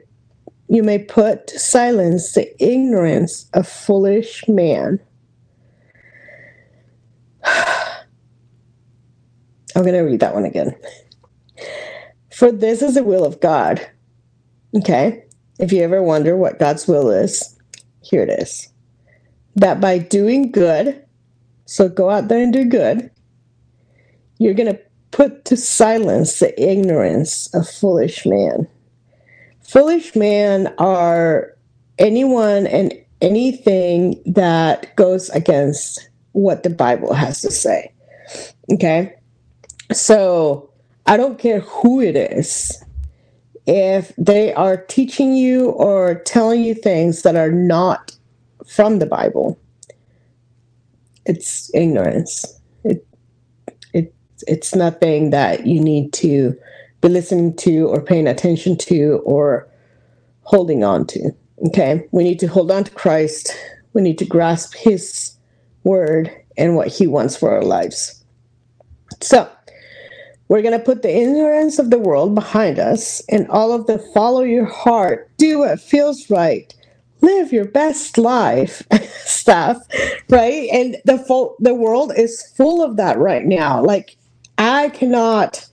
you 0.69 0.83
may 0.83 0.99
put 0.99 1.47
to 1.49 1.59
silence 1.59 2.33
the 2.33 2.51
ignorance 2.63 3.49
of 3.55 3.69
foolish 3.69 4.47
man. 4.49 5.01
I'm 7.45 8.05
going 9.83 9.95
to 9.95 10.01
read 10.01 10.21
that 10.21 10.35
one 10.35 10.45
again. 10.45 10.75
For 12.33 12.51
this 12.51 12.83
is 12.83 12.95
the 12.95 13.05
will 13.05 13.25
of 13.25 13.41
God. 13.41 13.87
Okay? 14.77 15.25
If 15.59 15.73
you 15.73 15.83
ever 15.83 16.03
wonder 16.03 16.37
what 16.37 16.59
God's 16.59 16.87
will 16.89 17.11
is, 17.11 17.59
here 18.03 18.23
it 18.23 18.31
is. 18.31 18.69
That 19.57 19.81
by 19.81 19.99
doing 19.99 20.51
good, 20.51 21.05
so 21.65 21.89
go 21.89 22.11
out 22.11 22.29
there 22.29 22.43
and 22.43 22.53
do 22.53 22.65
good, 22.65 23.11
you're 24.39 24.55
going 24.55 24.73
to 24.73 24.81
put 25.11 25.45
to 25.45 25.57
silence 25.57 26.41
the 26.41 26.61
ignorance 26.61 27.53
of 27.55 27.69
foolish 27.69 28.27
man. 28.27 28.67
Foolish 29.63 30.17
man 30.17 30.75
are 30.79 31.57
anyone 31.99 32.67
and 32.67 32.93
anything 33.21 34.21
that 34.27 34.95
goes 34.97 35.31
against 35.31 36.11
what 36.33 36.65
the 36.65 36.71
Bible 36.71 37.15
has 37.15 37.41
to 37.43 37.51
say. 37.51 37.93
Okay? 38.73 39.15
So 39.93 40.71
I 41.07 41.17
don't 41.17 41.39
care 41.39 41.61
who 41.61 42.01
it 42.01 42.17
is. 42.17 42.84
If 43.67 44.15
they 44.17 44.53
are 44.55 44.77
teaching 44.77 45.35
you 45.35 45.71
or 45.71 46.17
telling 46.17 46.63
you 46.63 46.75
things 46.75 47.23
that 47.23 47.37
are 47.37 47.51
not 47.53 48.17
from 48.67 48.99
the 48.99 49.07
Bible, 49.07 49.59
it's 51.27 51.75
ignorance. 51.75 52.45
It, 52.85 53.07
it, 53.95 54.15
it's 54.47 54.75
nothing 54.75 55.31
that 55.31 55.67
you 55.67 55.81
need 55.81 56.13
to 56.15 56.59
be 57.01 57.09
listening 57.09 57.57
to 57.59 57.89
or 57.89 58.03
paying 58.03 58.27
attention 58.27 58.77
to 58.79 59.23
or 59.25 59.69
holding 60.43 60.85
on 60.85 61.07
to. 61.09 61.31
Okay, 61.67 62.07
we 62.13 62.25
need 62.25 62.41
to 62.41 62.47
hold 62.47 62.71
on 62.71 62.85
to 62.85 62.91
Christ. 62.91 63.57
We 63.95 64.03
need 64.03 64.19
to 64.19 64.27
grasp 64.27 64.75
His 64.75 65.37
word 65.85 66.31
and 66.59 66.77
what 66.77 66.89
He 66.89 67.07
wants 67.07 67.37
for 67.37 67.51
our 67.53 67.63
lives. 67.63 68.23
So, 69.23 69.51
we're 70.49 70.63
going 70.63 70.79
to 70.79 70.85
put 70.85 71.03
the 71.03 71.17
ignorance 71.17 71.79
of 71.79 71.91
the 71.91 71.99
world 71.99 72.35
behind 72.35 72.79
us 72.79 73.23
and 73.29 73.49
all 73.49 73.73
of 73.73 73.87
the 73.87 73.99
follow 74.13 74.43
your 74.43 74.67
heart, 74.67 75.31
do 75.39 75.61
what 75.61 75.81
feels 75.81 76.29
right, 76.29 76.75
live 77.23 77.53
your 77.53 77.65
best 77.65 78.19
life 78.19 78.83
stuff, 79.25 79.79
right? 80.29 80.69
And 80.73 80.97
the 81.05 81.19
full, 81.19 81.57
the 81.61 81.75
world 81.75 82.13
is 82.17 82.43
full 82.57 82.83
of 82.83 82.97
that 82.97 83.19
right 83.19 83.45
now. 83.45 83.83
Like 83.83 84.17
I 84.59 84.91
cannot 84.91 85.67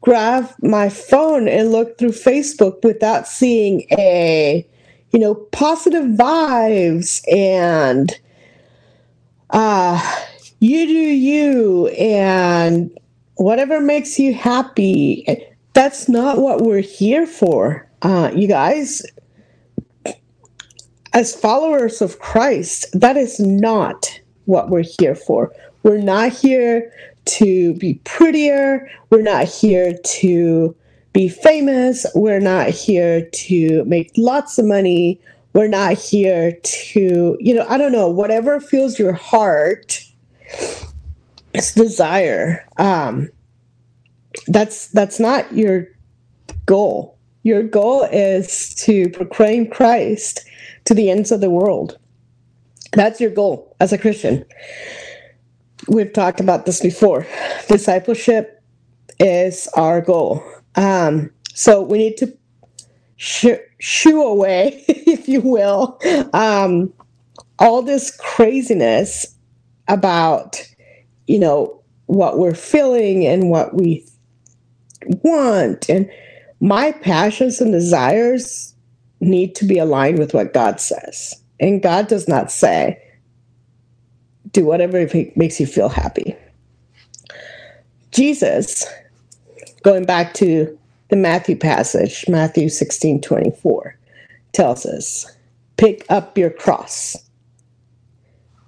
grab 0.00 0.50
my 0.62 0.88
phone 0.88 1.48
and 1.48 1.72
look 1.72 1.98
through 1.98 2.10
Facebook 2.10 2.84
without 2.84 3.26
seeing 3.26 3.86
a 3.92 4.66
you 5.12 5.18
know 5.18 5.34
positive 5.34 6.04
vibes 6.04 7.20
and 7.32 8.18
uh 9.50 10.16
you 10.60 10.86
do 10.86 10.92
you 10.92 11.88
and 11.88 12.96
whatever 13.38 13.80
makes 13.80 14.18
you 14.18 14.34
happy 14.34 15.24
that's 15.72 16.08
not 16.08 16.38
what 16.38 16.60
we're 16.60 16.80
here 16.80 17.26
for 17.26 17.88
uh 18.02 18.30
you 18.34 18.46
guys 18.46 19.02
as 21.14 21.34
followers 21.34 22.02
of 22.02 22.18
Christ 22.18 22.86
that 22.92 23.16
is 23.16 23.40
not 23.40 24.20
what 24.44 24.70
we're 24.70 24.84
here 24.98 25.14
for 25.14 25.52
we're 25.82 25.98
not 25.98 26.32
here 26.32 26.92
to 27.28 27.74
be 27.74 27.94
prettier. 28.04 28.88
We're 29.10 29.22
not 29.22 29.44
here 29.44 29.94
to 29.96 30.74
be 31.12 31.28
famous. 31.28 32.06
We're 32.14 32.40
not 32.40 32.68
here 32.68 33.28
to 33.28 33.84
make 33.84 34.10
lots 34.16 34.58
of 34.58 34.64
money. 34.64 35.20
We're 35.52 35.68
not 35.68 35.94
here 35.94 36.52
to, 36.62 37.36
you 37.40 37.54
know, 37.54 37.66
I 37.68 37.78
don't 37.78 37.92
know, 37.92 38.08
whatever 38.08 38.60
fills 38.60 38.98
your 38.98 39.12
heart, 39.12 40.02
it's 41.54 41.74
desire. 41.74 42.66
Um, 42.76 43.30
that's 44.46 44.88
that's 44.88 45.18
not 45.20 45.52
your 45.52 45.88
goal. 46.66 47.18
Your 47.42 47.62
goal 47.62 48.04
is 48.04 48.74
to 48.76 49.08
proclaim 49.10 49.68
Christ 49.68 50.40
to 50.84 50.94
the 50.94 51.10
ends 51.10 51.32
of 51.32 51.40
the 51.40 51.50
world. 51.50 51.98
That's 52.92 53.20
your 53.20 53.30
goal 53.30 53.76
as 53.80 53.92
a 53.92 53.98
Christian 53.98 54.44
we've 55.88 56.12
talked 56.12 56.40
about 56.40 56.66
this 56.66 56.80
before. 56.80 57.26
Discipleship 57.68 58.62
is 59.18 59.68
our 59.74 60.00
goal. 60.00 60.42
Um, 60.76 61.30
so 61.54 61.82
we 61.82 61.98
need 61.98 62.16
to 62.18 62.36
sh- 63.16 63.64
shoo 63.78 64.22
away, 64.22 64.84
if 64.88 65.28
you 65.28 65.40
will, 65.40 65.98
um, 66.32 66.92
all 67.58 67.82
this 67.82 68.16
craziness 68.16 69.34
about, 69.88 70.62
you 71.28 71.38
know, 71.38 71.80
what 72.06 72.38
we're 72.38 72.54
feeling 72.54 73.26
and 73.26 73.50
what 73.50 73.74
we 73.74 74.04
want. 75.22 75.88
And 75.88 76.10
my 76.60 76.90
passions 76.90 77.60
and 77.60 77.70
desires 77.70 78.74
need 79.20 79.54
to 79.56 79.64
be 79.64 79.78
aligned 79.78 80.18
with 80.18 80.34
what 80.34 80.54
God 80.54 80.80
says. 80.80 81.34
And 81.60 81.82
God 81.82 82.08
does 82.08 82.26
not 82.26 82.50
say, 82.50 83.00
do 84.52 84.64
whatever 84.64 85.06
makes 85.36 85.60
you 85.60 85.66
feel 85.66 85.90
happy. 85.90 86.34
Jesus, 88.10 88.86
going 89.82 90.06
back 90.06 90.32
to 90.34 90.78
the 91.10 91.16
Matthew 91.16 91.56
passage, 91.56 92.24
Matthew 92.26 92.70
16 92.70 93.20
24, 93.20 93.98
tells 94.52 94.86
us 94.86 95.30
pick 95.76 96.06
up 96.08 96.38
your 96.38 96.50
cross. 96.50 97.16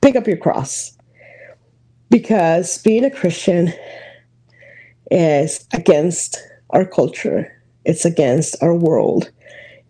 Pick 0.02 0.14
up 0.16 0.26
your 0.26 0.36
cross. 0.36 0.96
Because 2.10 2.78
being 2.78 3.04
a 3.04 3.10
Christian 3.10 3.72
is 5.10 5.66
against 5.72 6.38
our 6.70 6.84
culture, 6.84 7.50
it's 7.84 8.04
against 8.04 8.56
our 8.62 8.74
world. 8.74 9.30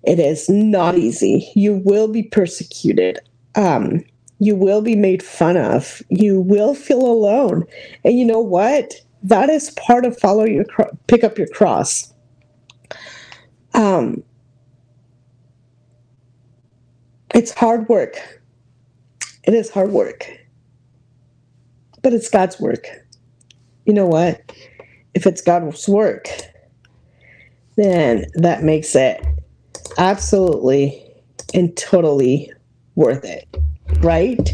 It 0.05 0.19
is 0.19 0.49
not 0.49 0.97
easy. 0.97 1.50
You 1.55 1.75
will 1.85 2.09
be 2.09 2.23
persecuted. 2.23 3.19
Um, 3.55 4.05
you 4.39 4.57
will 4.57 4.81
be 4.81 4.97
made 4.97 5.23
fun 5.23 5.57
of. 5.57 6.03
You 6.09 6.41
will 6.41 6.75
feel 6.75 7.03
alone. 7.03 7.65
And 8.05 8.19
you 8.19 8.25
know 8.25 8.41
what? 8.41 8.95
That 9.23 9.50
is 9.50 9.71
part 9.73 10.07
of 10.07 10.19
follow 10.19 10.45
your 10.45 10.65
cro- 10.65 10.97
pick 11.07 11.25
up 11.25 11.37
your 11.37 11.49
cross. 11.49 12.12
Um, 13.75 14.23
it's 17.35 17.53
hard 17.53 17.88
work. 17.88 18.42
It 19.44 19.55
is 19.55 19.71
hard 19.71 19.90
work. 19.90 20.39
But 22.03 22.13
it's 22.13 22.31
God's 22.31 22.59
work. 22.61 22.87
You 23.85 23.93
know 23.93 24.07
what? 24.07 24.53
If 25.15 25.27
it's 25.27 25.43
God's 25.43 25.89
work, 25.89 26.29
then 27.77 28.27
that 28.35 28.63
makes 28.63 28.95
it 28.95 29.25
absolutely 29.99 31.05
and 31.53 31.77
totally 31.77 32.53
worth 32.95 33.25
it 33.25 33.49
right? 33.99 34.51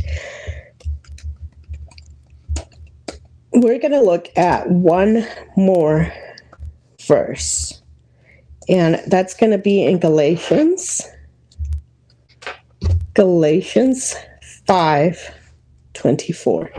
We're 3.53 3.79
going 3.79 3.93
to 3.93 4.01
look 4.01 4.29
at 4.37 4.69
one 4.71 5.27
more 5.57 6.13
verse, 7.07 7.81
and 8.69 9.01
that's 9.07 9.35
going 9.35 9.53
to 9.53 9.59
be 9.59 9.85
in 9.85 9.99
Galatians. 9.99 11.09
Galatians 13.15 14.15
5 14.67 15.35
24. 15.95 16.71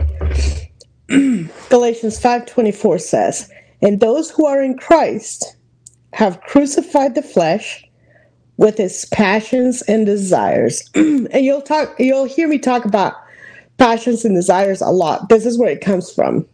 Galatians 1.70 2.20
5:24 2.20 3.00
says, 3.00 3.50
"And 3.82 4.00
those 4.00 4.30
who 4.30 4.46
are 4.46 4.62
in 4.62 4.76
Christ 4.76 5.56
have 6.12 6.40
crucified 6.42 7.14
the 7.14 7.22
flesh 7.22 7.88
with 8.58 8.80
its 8.80 9.06
passions 9.06 9.82
and 9.82 10.04
desires. 10.04 10.82
and 10.94 11.44
you'll 11.44 11.62
talk 11.62 11.94
you'll 11.98 12.26
hear 12.26 12.48
me 12.48 12.58
talk 12.58 12.84
about 12.84 13.14
passions 13.78 14.24
and 14.24 14.34
desires 14.34 14.82
a 14.82 14.90
lot. 14.90 15.28
This 15.28 15.46
is 15.46 15.58
where 15.58 15.70
it 15.70 15.80
comes 15.80 16.12
from. 16.12 16.44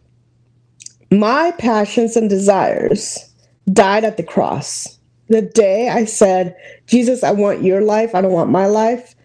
My 1.11 1.51
passions 1.57 2.15
and 2.15 2.29
desires 2.29 3.33
died 3.71 4.05
at 4.05 4.17
the 4.17 4.23
cross. 4.23 4.99
The 5.27 5.41
day 5.41 5.89
I 5.89 6.05
said, 6.05 6.55
Jesus, 6.85 7.23
I 7.23 7.31
want 7.31 7.63
your 7.63 7.81
life, 7.81 8.13
I 8.13 8.21
don't 8.21 8.31
want 8.31 8.51
my 8.51 8.67
life, 8.67 9.15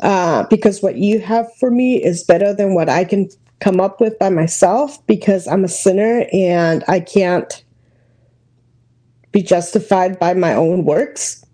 uh, 0.00 0.44
because 0.48 0.80
what 0.80 0.94
you 0.94 1.18
have 1.18 1.52
for 1.56 1.72
me 1.72 1.96
is 1.96 2.22
better 2.22 2.54
than 2.54 2.74
what 2.74 2.88
I 2.88 3.04
can 3.04 3.28
come 3.60 3.80
up 3.80 4.00
with 4.00 4.18
by 4.18 4.30
myself 4.30 5.04
because 5.06 5.46
I'm 5.46 5.64
a 5.64 5.68
sinner 5.68 6.26
and 6.32 6.82
I 6.88 7.00
can't 7.00 7.62
be 9.32 9.42
justified 9.42 10.18
by 10.18 10.34
my 10.34 10.54
own 10.54 10.84
works 10.84 11.44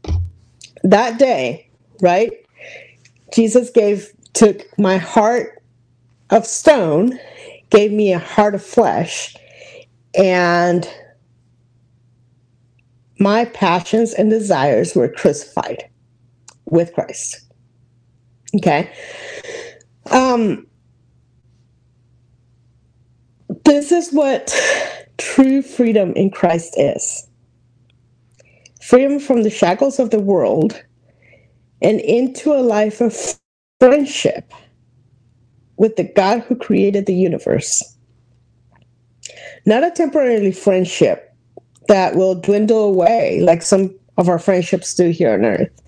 that 0.82 1.18
day, 1.18 1.68
right? 2.00 2.32
Jesus 3.34 3.70
gave 3.70 4.12
took 4.32 4.62
my 4.78 4.98
heart 4.98 5.62
of 6.30 6.46
stone, 6.46 7.18
gave 7.70 7.92
me 7.92 8.12
a 8.12 8.18
heart 8.18 8.54
of 8.54 8.62
flesh, 8.64 9.34
and 10.14 10.88
my 13.18 13.46
passions 13.46 14.12
and 14.12 14.30
desires 14.30 14.94
were 14.94 15.08
crucified 15.08 15.88
with 16.66 16.92
Christ. 16.92 17.40
Okay. 18.54 18.90
Um 20.10 20.66
this 23.66 23.92
is 23.92 24.12
what 24.12 24.54
true 25.18 25.62
freedom 25.62 26.12
in 26.14 26.30
Christ 26.30 26.74
is 26.78 27.28
freedom 28.82 29.18
from 29.20 29.42
the 29.42 29.50
shackles 29.50 29.98
of 29.98 30.10
the 30.10 30.20
world, 30.20 30.82
and 31.82 32.00
into 32.00 32.52
a 32.52 32.62
life 32.62 33.00
of 33.00 33.16
friendship 33.80 34.52
with 35.76 35.96
the 35.96 36.04
God 36.04 36.40
who 36.42 36.56
created 36.56 37.06
the 37.06 37.14
universe. 37.14 37.82
Not 39.66 39.84
a 39.84 39.90
temporary 39.90 40.52
friendship 40.52 41.34
that 41.88 42.16
will 42.16 42.34
dwindle 42.36 42.84
away 42.84 43.40
like 43.42 43.62
some 43.62 43.94
of 44.18 44.28
our 44.28 44.38
friendships 44.38 44.94
do 44.94 45.10
here 45.10 45.34
on 45.34 45.44
earth, 45.44 45.82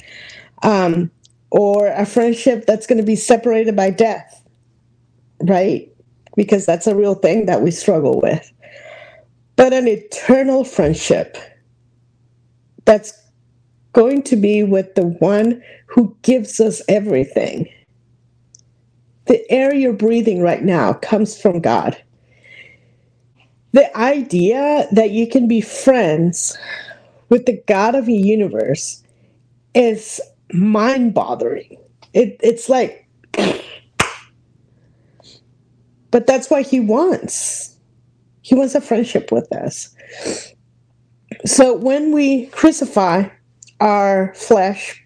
um, 0.63 1.11
or 1.53 1.89
a 1.89 2.07
friendship 2.07 2.67
that's 2.67 2.87
going 2.87 2.99
to 3.01 3.05
be 3.07 3.17
separated 3.17 3.77
by 3.77 3.91
death, 3.91 4.43
right? 5.43 5.91
Because 6.39 6.65
that's 6.65 6.87
a 6.87 6.95
real 6.95 7.17
thing 7.17 7.47
that 7.47 7.63
we 7.63 7.73
struggle 7.73 8.21
with. 8.21 8.53
But 9.57 9.73
an 9.73 9.89
eternal 9.89 10.63
friendship 10.63 11.37
that's 12.85 13.13
going 13.93 14.23
to 14.23 14.37
be 14.37 14.63
with 14.63 14.95
the 14.95 15.09
one 15.09 15.61
who 15.87 16.17
gives 16.23 16.61
us 16.61 16.81
everything. 16.87 17.69
The 19.27 19.51
air 19.51 19.75
you're 19.75 19.93
breathing 19.93 20.41
right 20.41 20.63
now 20.63 20.93
comes 20.93 21.37
from 21.37 21.61
God. 21.61 22.01
The 23.73 23.95
idea 23.99 24.87
that 24.93 25.11
you 25.11 25.27
can 25.27 25.49
be 25.49 25.61
friends 25.61 26.57
with 27.29 27.47
the 27.47 27.61
God 27.67 27.97
of 27.97 28.07
the 28.07 28.15
universe 28.15 29.03
is 29.75 30.21
mind 30.53 31.15
bothering. 31.15 31.79
It, 32.15 32.37
it's 32.45 32.69
like, 32.69 33.08
but 36.11 36.27
that's 36.27 36.51
what 36.51 36.67
he 36.67 36.81
wants. 36.81 37.77
He 38.43 38.55
wants 38.55 38.75
a 38.75 38.81
friendship 38.81 39.31
with 39.31 39.51
us. 39.53 39.95
So 41.45 41.77
when 41.77 42.13
we 42.13 42.47
crucify 42.47 43.29
our 43.81 44.33
flesh 44.35 45.03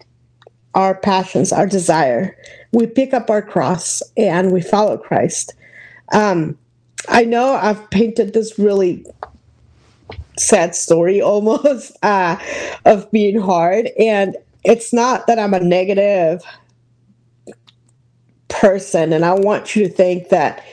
our 0.75 0.95
passions, 0.95 1.51
our 1.51 1.67
desire. 1.67 2.35
We 2.71 2.87
pick 2.87 3.13
up 3.13 3.29
our 3.29 3.41
cross 3.41 4.01
and 4.17 4.51
we 4.51 4.61
follow 4.61 4.97
Christ. 4.97 5.53
Um, 6.11 6.57
I 7.09 7.25
know 7.25 7.53
I've 7.53 7.89
painted 7.89 8.33
this 8.33 8.57
really 8.57 9.05
sad 10.37 10.75
story 10.75 11.21
almost 11.21 11.95
uh, 12.03 12.37
of 12.85 13.09
being 13.11 13.39
hard, 13.39 13.89
and 13.99 14.35
it's 14.63 14.93
not 14.93 15.27
that 15.27 15.37
I'm 15.37 15.53
a 15.53 15.59
negative 15.59 16.43
person, 18.47 19.13
and 19.13 19.25
I 19.25 19.33
want 19.33 19.75
you 19.75 19.87
to 19.87 19.93
think 19.93 20.29
that 20.29 20.63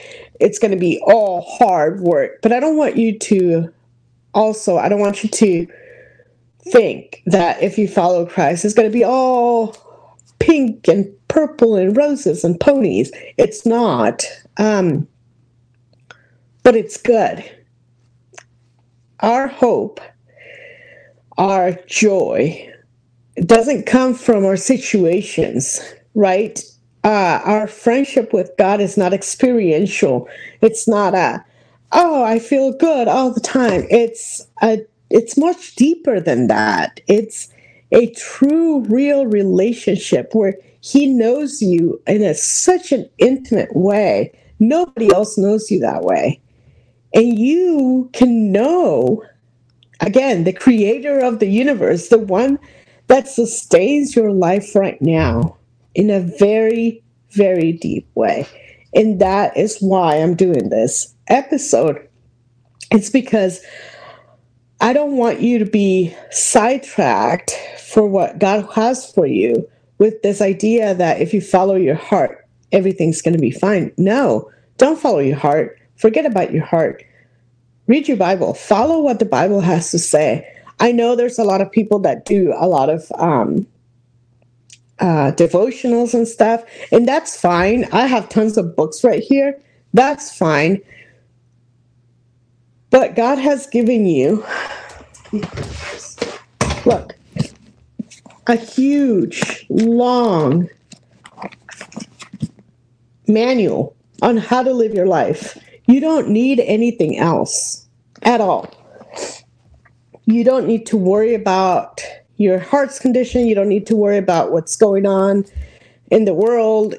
it's 0.41 0.59
going 0.59 0.71
to 0.71 0.77
be 0.77 1.01
all 1.05 1.41
hard 1.41 2.01
work, 2.01 2.41
but 2.41 2.51
I 2.51 2.59
don't 2.59 2.77
want 2.77 2.97
you 2.97 3.17
to 3.19 3.71
also, 4.33 4.77
I 4.77 4.89
don't 4.89 4.99
want 4.99 5.23
you 5.23 5.29
to 5.29 5.67
think 6.63 7.21
that 7.25 7.61
if 7.61 7.77
you 7.77 7.87
follow 7.87 8.25
Christ, 8.25 8.65
it's 8.65 8.73
going 8.73 8.89
to 8.89 8.93
be 8.93 9.03
all 9.03 9.75
pink 10.39 10.87
and 10.87 11.07
purple 11.27 11.75
and 11.75 11.95
roses 11.95 12.43
and 12.43 12.59
ponies. 12.59 13.11
It's 13.37 13.65
not. 13.65 14.23
Um, 14.57 15.07
but 16.63 16.75
it's 16.75 16.97
good. 16.97 17.43
Our 19.21 19.47
hope, 19.47 20.01
our 21.37 21.73
joy, 21.87 22.71
doesn't 23.45 23.85
come 23.85 24.13
from 24.13 24.45
our 24.45 24.57
situations, 24.57 25.79
right? 26.15 26.61
Uh, 27.03 27.41
our 27.43 27.67
friendship 27.67 28.31
with 28.31 28.51
God 28.57 28.79
is 28.79 28.95
not 28.97 29.13
experiential. 29.13 30.29
It's 30.61 30.87
not 30.87 31.15
a, 31.15 31.43
oh, 31.91 32.23
I 32.23 32.37
feel 32.37 32.73
good 32.73 33.07
all 33.07 33.31
the 33.31 33.39
time. 33.39 33.87
It's 33.89 34.47
a, 34.61 34.85
it's 35.09 35.35
much 35.35 35.75
deeper 35.75 36.19
than 36.19 36.47
that. 36.47 36.99
It's 37.07 37.49
a 37.91 38.11
true, 38.11 38.81
real 38.81 39.25
relationship 39.25 40.29
where 40.33 40.55
He 40.81 41.07
knows 41.07 41.61
you 41.61 41.99
in 42.05 42.21
a, 42.21 42.35
such 42.35 42.91
an 42.91 43.09
intimate 43.17 43.75
way. 43.75 44.31
Nobody 44.59 45.11
else 45.11 45.37
knows 45.37 45.71
you 45.71 45.79
that 45.79 46.03
way. 46.03 46.39
And 47.13 47.37
you 47.37 48.09
can 48.13 48.51
know, 48.51 49.23
again, 50.01 50.43
the 50.43 50.53
creator 50.53 51.19
of 51.19 51.39
the 51.39 51.47
universe, 51.47 52.09
the 52.09 52.19
one 52.19 52.59
that 53.07 53.27
sustains 53.27 54.15
your 54.15 54.31
life 54.31 54.75
right 54.75 55.01
now 55.01 55.57
in 55.95 56.09
a 56.09 56.19
very, 56.19 57.03
very 57.31 57.71
deep 57.71 58.07
way. 58.15 58.47
And 58.93 59.19
that 59.21 59.55
is 59.55 59.79
why 59.79 60.15
I'm 60.15 60.35
doing 60.35 60.69
this 60.69 61.13
episode. 61.27 62.07
It's 62.91 63.09
because 63.09 63.61
I 64.81 64.93
don't 64.93 65.15
want 65.15 65.41
you 65.41 65.59
to 65.59 65.65
be 65.65 66.15
sidetracked 66.31 67.51
for 67.79 68.05
what 68.05 68.39
God 68.39 68.67
has 68.73 69.09
for 69.11 69.25
you 69.25 69.67
with 69.97 70.21
this 70.23 70.41
idea 70.41 70.95
that 70.95 71.21
if 71.21 71.33
you 71.33 71.39
follow 71.39 71.75
your 71.75 71.95
heart, 71.95 72.47
everything's 72.71 73.21
going 73.21 73.35
to 73.35 73.39
be 73.39 73.51
fine. 73.51 73.93
No, 73.97 74.49
don't 74.77 74.99
follow 74.99 75.19
your 75.19 75.37
heart. 75.37 75.79
Forget 75.97 76.25
about 76.25 76.51
your 76.51 76.65
heart. 76.65 77.03
Read 77.87 78.07
your 78.07 78.17
Bible. 78.17 78.53
Follow 78.53 78.99
what 78.99 79.19
the 79.19 79.25
Bible 79.25 79.61
has 79.61 79.91
to 79.91 79.99
say. 79.99 80.47
I 80.79 80.91
know 80.91 81.15
there's 81.15 81.37
a 81.37 81.43
lot 81.43 81.61
of 81.61 81.71
people 81.71 81.99
that 81.99 82.25
do 82.25 82.53
a 82.57 82.67
lot 82.67 82.89
of 82.89 83.11
um, 83.19 83.67
uh, 85.01 85.31
devotionals 85.31 86.13
and 86.13 86.27
stuff, 86.27 86.63
and 86.91 87.07
that's 87.07 87.39
fine. 87.39 87.85
I 87.91 88.05
have 88.05 88.29
tons 88.29 88.57
of 88.57 88.75
books 88.75 89.03
right 89.03 89.21
here. 89.21 89.59
That's 89.93 90.35
fine. 90.35 90.81
But 92.91 93.15
God 93.15 93.37
has 93.37 93.67
given 93.67 94.05
you, 94.05 94.45
look, 96.85 97.15
a 98.47 98.55
huge, 98.55 99.65
long 99.69 100.69
manual 103.27 103.95
on 104.21 104.37
how 104.37 104.61
to 104.61 104.73
live 104.73 104.93
your 104.93 105.07
life. 105.07 105.57
You 105.87 105.99
don't 105.99 106.29
need 106.29 106.59
anything 106.59 107.17
else 107.17 107.87
at 108.23 108.41
all. 108.41 108.71
You 110.25 110.43
don't 110.43 110.67
need 110.67 110.85
to 110.87 110.97
worry 110.97 111.33
about 111.33 112.01
your 112.41 112.59
heart's 112.59 112.99
condition. 112.99 113.45
You 113.45 113.55
don't 113.55 113.69
need 113.69 113.85
to 113.87 113.95
worry 113.95 114.17
about 114.17 114.51
what's 114.51 114.75
going 114.75 115.05
on 115.05 115.45
in 116.09 116.25
the 116.25 116.33
world. 116.33 116.95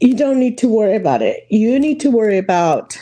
You 0.00 0.16
don't 0.16 0.38
need 0.38 0.56
to 0.58 0.68
worry 0.68 0.94
about 0.94 1.22
it. 1.22 1.46
You 1.50 1.78
need 1.78 1.98
to 2.00 2.10
worry 2.10 2.38
about 2.38 2.96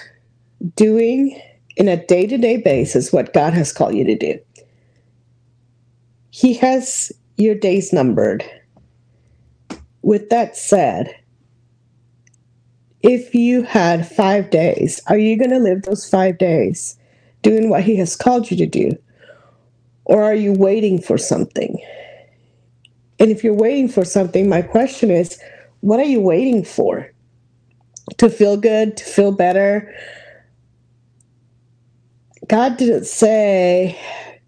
doing 0.75 1.41
in 1.77 1.89
a 1.89 2.05
day 2.07 2.27
to 2.27 2.39
day 2.39 2.57
basis 2.57 3.13
what 3.13 3.35
God 3.35 3.53
has 3.53 3.73
called 3.73 3.95
you 3.95 4.05
to 4.05 4.17
do. 4.17 4.39
He 6.31 6.55
has 6.55 7.13
your 7.37 7.55
days 7.55 7.93
numbered. 7.93 8.45
With 10.01 10.31
that 10.31 10.57
said, 10.57 11.15
if 13.03 13.35
you 13.35 13.63
had 13.63 14.11
five 14.11 14.51
days, 14.51 15.01
are 15.09 15.19
you 15.19 15.37
going 15.37 15.51
to 15.51 15.59
live 15.59 15.83
those 15.83 16.09
five 16.09 16.39
days 16.39 16.97
doing 17.43 17.69
what 17.69 17.83
He 17.83 17.97
has 17.97 18.17
called 18.17 18.51
you 18.51 18.57
to 18.57 18.67
do? 18.67 18.93
Or 20.07 20.23
are 20.25 20.35
you 20.35 20.53
waiting 20.53 21.01
for 21.01 21.19
something? 21.19 21.81
And 23.19 23.31
if 23.31 23.45
you're 23.45 23.55
waiting 23.55 23.89
for 23.89 24.05
something, 24.05 24.49
my 24.49 24.63
question 24.63 25.11
is 25.11 25.39
what 25.81 26.01
are 26.01 26.05
you 26.05 26.21
waiting 26.21 26.65
for? 26.65 27.11
To 28.19 28.31
feel 28.31 28.57
good, 28.57 28.97
to 28.97 29.05
feel 29.05 29.33
better? 29.33 29.93
God 32.49 32.77
didn't 32.77 33.07
say, 33.07 33.99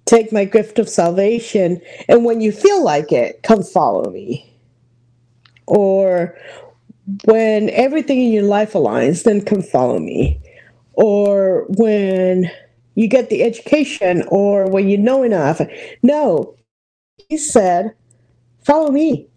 take 0.05 0.33
my 0.33 0.45
gift 0.45 0.79
of 0.79 0.89
salvation, 0.89 1.81
and 2.09 2.25
when 2.25 2.41
you 2.41 2.53
feel 2.53 2.85
like 2.85 3.11
it, 3.11 3.43
come 3.43 3.65
follow 3.65 4.11
me. 4.11 4.49
Or 5.67 6.39
when 7.25 7.71
everything 7.71 8.23
in 8.23 8.33
your 8.33 8.45
life 8.45 8.75
aligns, 8.75 9.25
then 9.25 9.43
come 9.43 9.63
follow 9.63 9.99
me. 9.99 10.41
Or 10.93 11.67
when 11.71 12.51
you 12.99 13.07
get 13.07 13.31
the 13.31 13.45
education, 13.45 14.25
or 14.27 14.69
when 14.69 14.89
you 14.89 14.99
know 14.99 15.23
enough. 15.23 15.61
No, 16.03 16.57
he 17.29 17.37
said, 17.37 17.95
follow 18.65 18.91
me. 18.91 19.29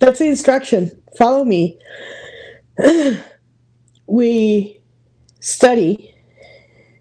That's 0.00 0.18
the 0.18 0.26
instruction. 0.26 0.90
Follow 1.16 1.46
me. 1.46 1.78
we 4.06 4.78
study 5.40 6.14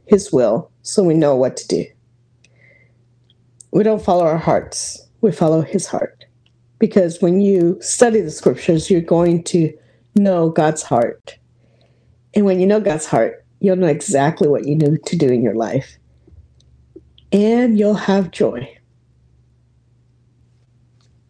his 0.05 0.31
will 0.31 0.71
so 0.83 1.03
we 1.03 1.13
know 1.13 1.35
what 1.35 1.57
to 1.57 1.67
do. 1.67 1.85
We 3.71 3.83
don't 3.83 4.01
follow 4.01 4.23
our 4.23 4.37
hearts, 4.37 5.05
we 5.19 5.33
follow 5.33 5.61
his 5.61 5.85
heart 5.85 6.23
because 6.79 7.21
when 7.21 7.41
you 7.41 7.77
study 7.81 8.21
the 8.21 8.31
scriptures, 8.31 8.89
you're 8.89 9.01
going 9.01 9.43
to 9.43 9.77
know 10.15 10.49
God's 10.49 10.83
heart. 10.83 11.37
And 12.33 12.45
when 12.45 12.61
you 12.61 12.67
know 12.67 12.79
God's 12.79 13.05
heart, 13.05 13.43
you'll 13.59 13.75
know 13.75 13.87
exactly 13.87 14.47
what 14.47 14.65
you 14.65 14.75
need 14.75 15.05
to 15.05 15.15
do 15.15 15.27
in 15.27 15.41
your 15.41 15.55
life. 15.55 15.97
And 17.31 17.77
you'll 17.77 17.93
have 17.93 18.31
joy. 18.31 18.77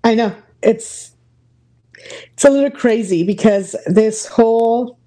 I 0.03 0.15
know 0.15 0.35
it's 0.61 1.11
it's 2.33 2.45
a 2.45 2.49
little 2.49 2.71
crazy 2.71 3.23
because 3.23 3.75
this 3.87 4.25
whole 4.25 4.97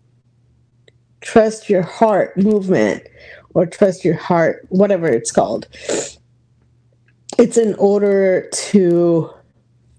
trust 1.21 1.71
your 1.71 1.83
heart 1.83 2.37
movement 2.37 3.07
or 3.55 3.67
trust 3.67 4.05
your 4.05 4.17
heart, 4.17 4.67
whatever 4.69 5.09
it's 5.09 5.31
called, 5.33 5.69
it's 7.39 7.57
in 7.57 7.75
order 7.77 8.49
to 8.53 9.31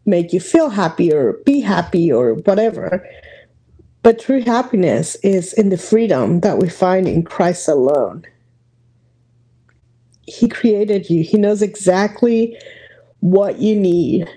make 0.06 0.34
you 0.34 0.40
feel 0.40 0.70
happy 0.70 1.14
or 1.14 1.34
be 1.46 1.62
happy 1.62 2.12
or 2.12 2.36
whatever. 2.36 3.08
But 4.04 4.20
true 4.20 4.42
happiness 4.42 5.16
is 5.24 5.54
in 5.54 5.70
the 5.70 5.78
freedom 5.78 6.40
that 6.42 6.58
we 6.58 6.70
find 6.70 7.08
in 7.08 7.24
Christ 7.24 7.68
alone. 7.68 8.26
He 10.28 10.48
created 10.48 11.10
you, 11.10 11.24
He 11.24 11.38
knows 11.38 11.62
exactly 11.62 12.58
what 13.20 13.60
you 13.60 13.76
need 13.76 14.30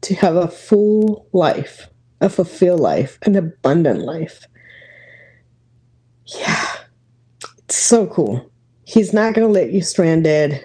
to 0.00 0.14
have 0.14 0.36
a 0.36 0.48
full 0.48 1.26
life, 1.32 1.88
a 2.20 2.28
fulfilled 2.28 2.80
life, 2.80 3.18
an 3.22 3.36
abundant 3.36 4.00
life. 4.00 4.46
Yeah, 6.26 6.66
it's 7.58 7.76
so 7.76 8.06
cool. 8.06 8.50
He's 8.84 9.12
not 9.12 9.34
going 9.34 9.46
to 9.46 9.52
let 9.52 9.72
you 9.72 9.82
stranded 9.82 10.64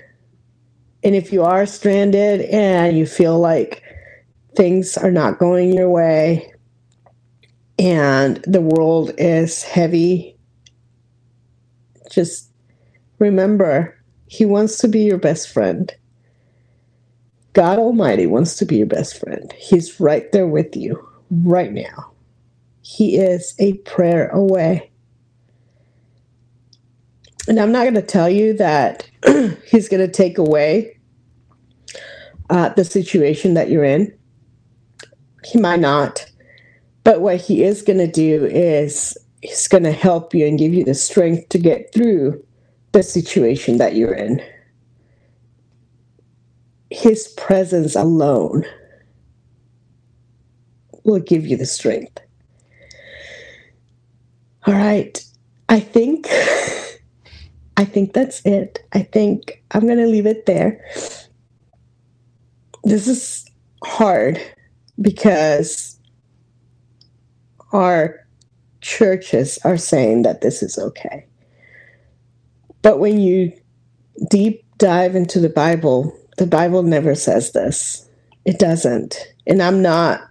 and 1.04 1.16
if 1.16 1.34
you 1.34 1.44
are 1.44 1.66
stranded 1.66 2.42
and 2.42 2.98
you 2.98 3.06
feel 3.06 3.38
like 3.40 3.84
things 4.56 4.98
are 4.98 5.12
not 5.12 5.38
going 5.38 5.74
your 5.74 5.90
way 5.90 6.53
and 7.80 8.38
the 8.48 8.62
world 8.62 9.12
is 9.18 9.64
heavy, 9.64 10.38
just 12.12 12.50
remember 13.20 13.98
He 14.28 14.46
wants 14.46 14.78
to 14.80 14.88
be 14.88 15.02
your 15.02 15.18
best 15.18 15.50
friend. 15.50 15.92
God 17.54 17.78
Almighty 17.78 18.26
wants 18.26 18.56
to 18.58 18.66
be 18.66 18.78
your 18.78 18.88
best 18.88 19.20
friend. 19.20 19.54
He's 19.58 20.00
right 20.00 20.32
there 20.32 20.48
with 20.48 20.76
you 20.76 21.08
right 21.30 21.72
now. 21.72 22.12
He 22.82 23.18
is 23.18 23.54
a 23.60 23.74
prayer 23.80 24.30
away. 24.30 24.92
And 27.48 27.60
I'm 27.60 27.72
not 27.72 27.84
going 27.84 27.94
to 27.96 28.02
tell 28.02 28.30
you 28.30 28.54
that 28.54 29.10
he's 29.66 29.90
going 29.90 30.06
to 30.06 30.12
take 30.12 30.38
away 30.38 30.98
uh, 32.50 32.70
the 32.70 32.86
situation 32.86 33.54
that 33.54 33.70
you're 33.70 33.84
in. 33.84 34.18
He 35.44 35.60
might 35.60 35.80
not. 35.80 36.26
But 37.04 37.22
what 37.22 37.42
he 37.42 37.64
is 37.64 37.82
going 37.82 38.00
to 38.00 38.08
do 38.08 38.46
is 38.46 39.18
he's 39.42 39.68
going 39.68 39.84
to 39.84 39.92
help 39.92 40.34
you 40.34 40.48
and 40.48 40.58
give 40.58 40.74
you 40.74 40.84
the 40.84 40.94
strength 40.94 41.50
to 41.50 41.60
get 41.60 41.94
through 41.94 42.44
the 42.94 43.04
situation 43.04 43.78
that 43.78 43.96
you're 43.96 44.14
in. 44.14 44.42
His 46.90 47.28
presence 47.38 47.96
alone 47.96 48.66
will 51.04 51.20
give 51.20 51.46
you 51.46 51.58
the 51.58 51.66
strength. 51.66 52.20
All 54.66 54.74
right. 54.74 55.24
I 55.70 55.80
think 55.80 56.28
I 57.78 57.86
think 57.86 58.14
that's 58.14 58.46
it. 58.46 58.80
I 58.94 59.02
think 59.02 59.64
I'm 59.72 59.86
going 59.86 59.98
to 59.98 60.08
leave 60.08 60.28
it 60.28 60.46
there. 60.46 60.80
This 62.84 63.08
is 63.08 63.46
hard 63.84 64.40
because 65.02 66.00
our 67.74 68.26
churches 68.82 69.60
are 69.64 69.78
saying 69.78 70.22
that 70.22 70.42
this 70.42 70.64
is 70.64 70.78
okay. 70.78 71.26
But 72.82 73.00
when 73.00 73.20
you 73.20 73.52
deep 74.30 74.64
dive 74.78 75.16
into 75.16 75.40
the 75.40 75.50
Bible, 75.50 76.16
the 76.38 76.46
Bible 76.46 76.84
never 76.84 77.16
says 77.16 77.52
this. 77.52 78.08
It 78.46 78.60
doesn't. 78.60 79.18
And 79.48 79.62
I'm 79.62 79.82
not 79.82 80.22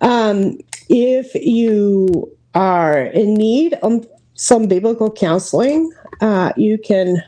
Um, 0.00 0.58
if 0.88 1.34
you 1.34 2.32
are 2.54 3.02
in 3.02 3.34
need 3.34 3.74
of 3.74 4.08
some 4.34 4.68
biblical 4.68 5.10
counseling, 5.10 5.92
uh, 6.20 6.52
you 6.56 6.78
can 6.78 7.20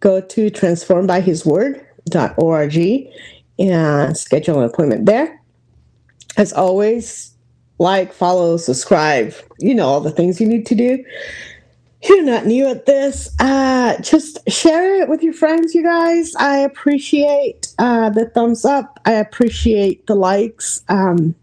go 0.00 0.20
to 0.20 0.50
transformedbyhisword.org 2.10 3.08
and 3.58 4.16
schedule 4.16 4.60
an 4.60 4.64
appointment 4.64 5.06
there. 5.06 5.40
As 6.36 6.52
always, 6.52 7.32
like, 7.78 8.12
follow, 8.12 8.56
subscribe, 8.56 9.34
you 9.58 9.74
know, 9.74 9.86
all 9.86 10.00
the 10.00 10.10
things 10.10 10.40
you 10.40 10.48
need 10.48 10.66
to 10.66 10.74
do. 10.74 11.04
You're 12.02 12.24
not 12.24 12.44
new 12.44 12.68
at 12.68 12.86
this. 12.86 13.34
Uh, 13.40 13.98
just 14.02 14.38
share 14.50 15.00
it 15.00 15.08
with 15.08 15.22
your 15.22 15.32
friends, 15.32 15.74
you 15.74 15.82
guys. 15.82 16.34
I 16.36 16.58
appreciate 16.58 17.68
uh, 17.78 18.10
the 18.10 18.26
thumbs 18.26 18.64
up. 18.64 19.00
I 19.06 19.12
appreciate 19.12 20.06
the 20.06 20.14
likes. 20.14 20.82
Um, 20.88 21.34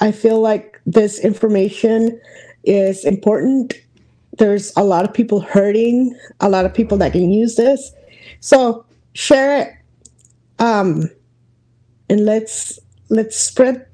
I 0.00 0.10
feel 0.10 0.40
like 0.40 0.80
this 0.86 1.20
information 1.20 2.20
is 2.64 3.04
important. 3.04 3.74
There's 4.38 4.72
a 4.76 4.82
lot 4.82 5.04
of 5.04 5.14
people 5.14 5.40
hurting, 5.40 6.18
a 6.40 6.48
lot 6.48 6.64
of 6.64 6.74
people 6.74 6.98
that 6.98 7.12
can 7.12 7.30
use 7.30 7.54
this. 7.54 7.92
So 8.40 8.84
share 9.12 9.60
it. 9.60 9.74
Um, 10.58 11.10
and 12.08 12.24
let's 12.24 12.78
let's 13.08 13.38
spread 13.38 13.86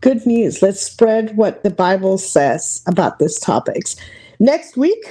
good 0.00 0.26
news. 0.26 0.62
Let's 0.62 0.80
spread 0.80 1.36
what 1.36 1.62
the 1.62 1.70
Bible 1.70 2.18
says 2.18 2.82
about 2.86 3.18
these 3.18 3.38
topics. 3.38 3.96
Next 4.38 4.76
week, 4.76 5.04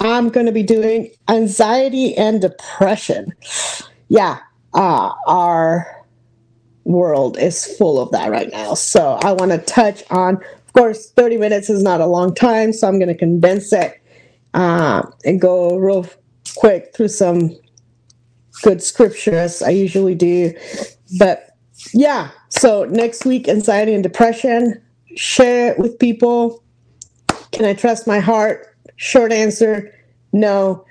I'm 0.00 0.28
going 0.28 0.46
to 0.46 0.52
be 0.52 0.62
doing 0.62 1.10
anxiety 1.28 2.14
and 2.16 2.40
depression. 2.40 3.32
Yeah, 4.08 4.38
uh, 4.74 5.12
our 5.26 6.04
world 6.84 7.38
is 7.38 7.64
full 7.64 8.00
of 8.00 8.10
that 8.12 8.30
right 8.30 8.50
now. 8.52 8.74
So 8.74 9.18
I 9.22 9.32
want 9.32 9.50
to 9.52 9.58
touch 9.58 10.04
on, 10.10 10.36
of 10.36 10.72
course, 10.72 11.10
30 11.10 11.38
minutes 11.38 11.70
is 11.70 11.82
not 11.82 12.00
a 12.00 12.06
long 12.06 12.34
time, 12.34 12.72
so 12.72 12.86
I'm 12.86 12.98
going 12.98 13.08
to 13.08 13.16
condense 13.16 13.72
it 13.72 14.00
uh, 14.54 15.02
and 15.24 15.40
go 15.40 15.76
real 15.76 16.06
quick 16.56 16.94
through 16.94 17.08
some 17.08 17.56
good 18.62 18.82
scriptures. 18.82 19.62
I 19.62 19.70
usually 19.70 20.14
do. 20.14 20.54
But 21.18 21.56
yeah, 21.92 22.30
so 22.48 22.84
next 22.84 23.24
week, 23.24 23.48
anxiety 23.48 23.94
and 23.94 24.02
depression, 24.02 24.82
share 25.16 25.72
it 25.72 25.78
with 25.78 25.98
people. 25.98 26.62
Can 27.52 27.64
I 27.64 27.74
trust 27.74 28.06
my 28.06 28.18
heart? 28.18 28.74
Short 28.96 29.32
answer 29.32 29.92
no. 30.36 30.84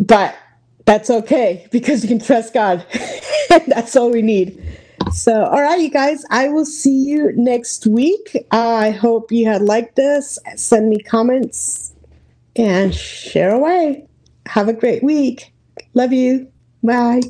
But 0.00 0.36
that's 0.84 1.10
okay 1.10 1.66
because 1.72 2.02
you 2.02 2.08
can 2.08 2.18
trust 2.18 2.52
God. 2.52 2.84
that's 3.48 3.96
all 3.96 4.10
we 4.10 4.22
need. 4.22 4.62
So, 5.12 5.44
all 5.44 5.62
right, 5.62 5.80
you 5.80 5.88
guys, 5.88 6.24
I 6.30 6.48
will 6.48 6.64
see 6.64 7.04
you 7.04 7.32
next 7.36 7.86
week. 7.86 8.36
I 8.50 8.90
hope 8.90 9.30
you 9.30 9.46
had 9.46 9.62
liked 9.62 9.94
this. 9.94 10.38
Send 10.56 10.90
me 10.90 10.98
comments 10.98 11.94
and 12.56 12.92
share 12.94 13.54
away. 13.54 14.08
Have 14.46 14.68
a 14.68 14.72
great 14.72 15.02
week. 15.02 15.52
Love 15.94 16.12
you. 16.12 16.50
Bye. 16.82 17.20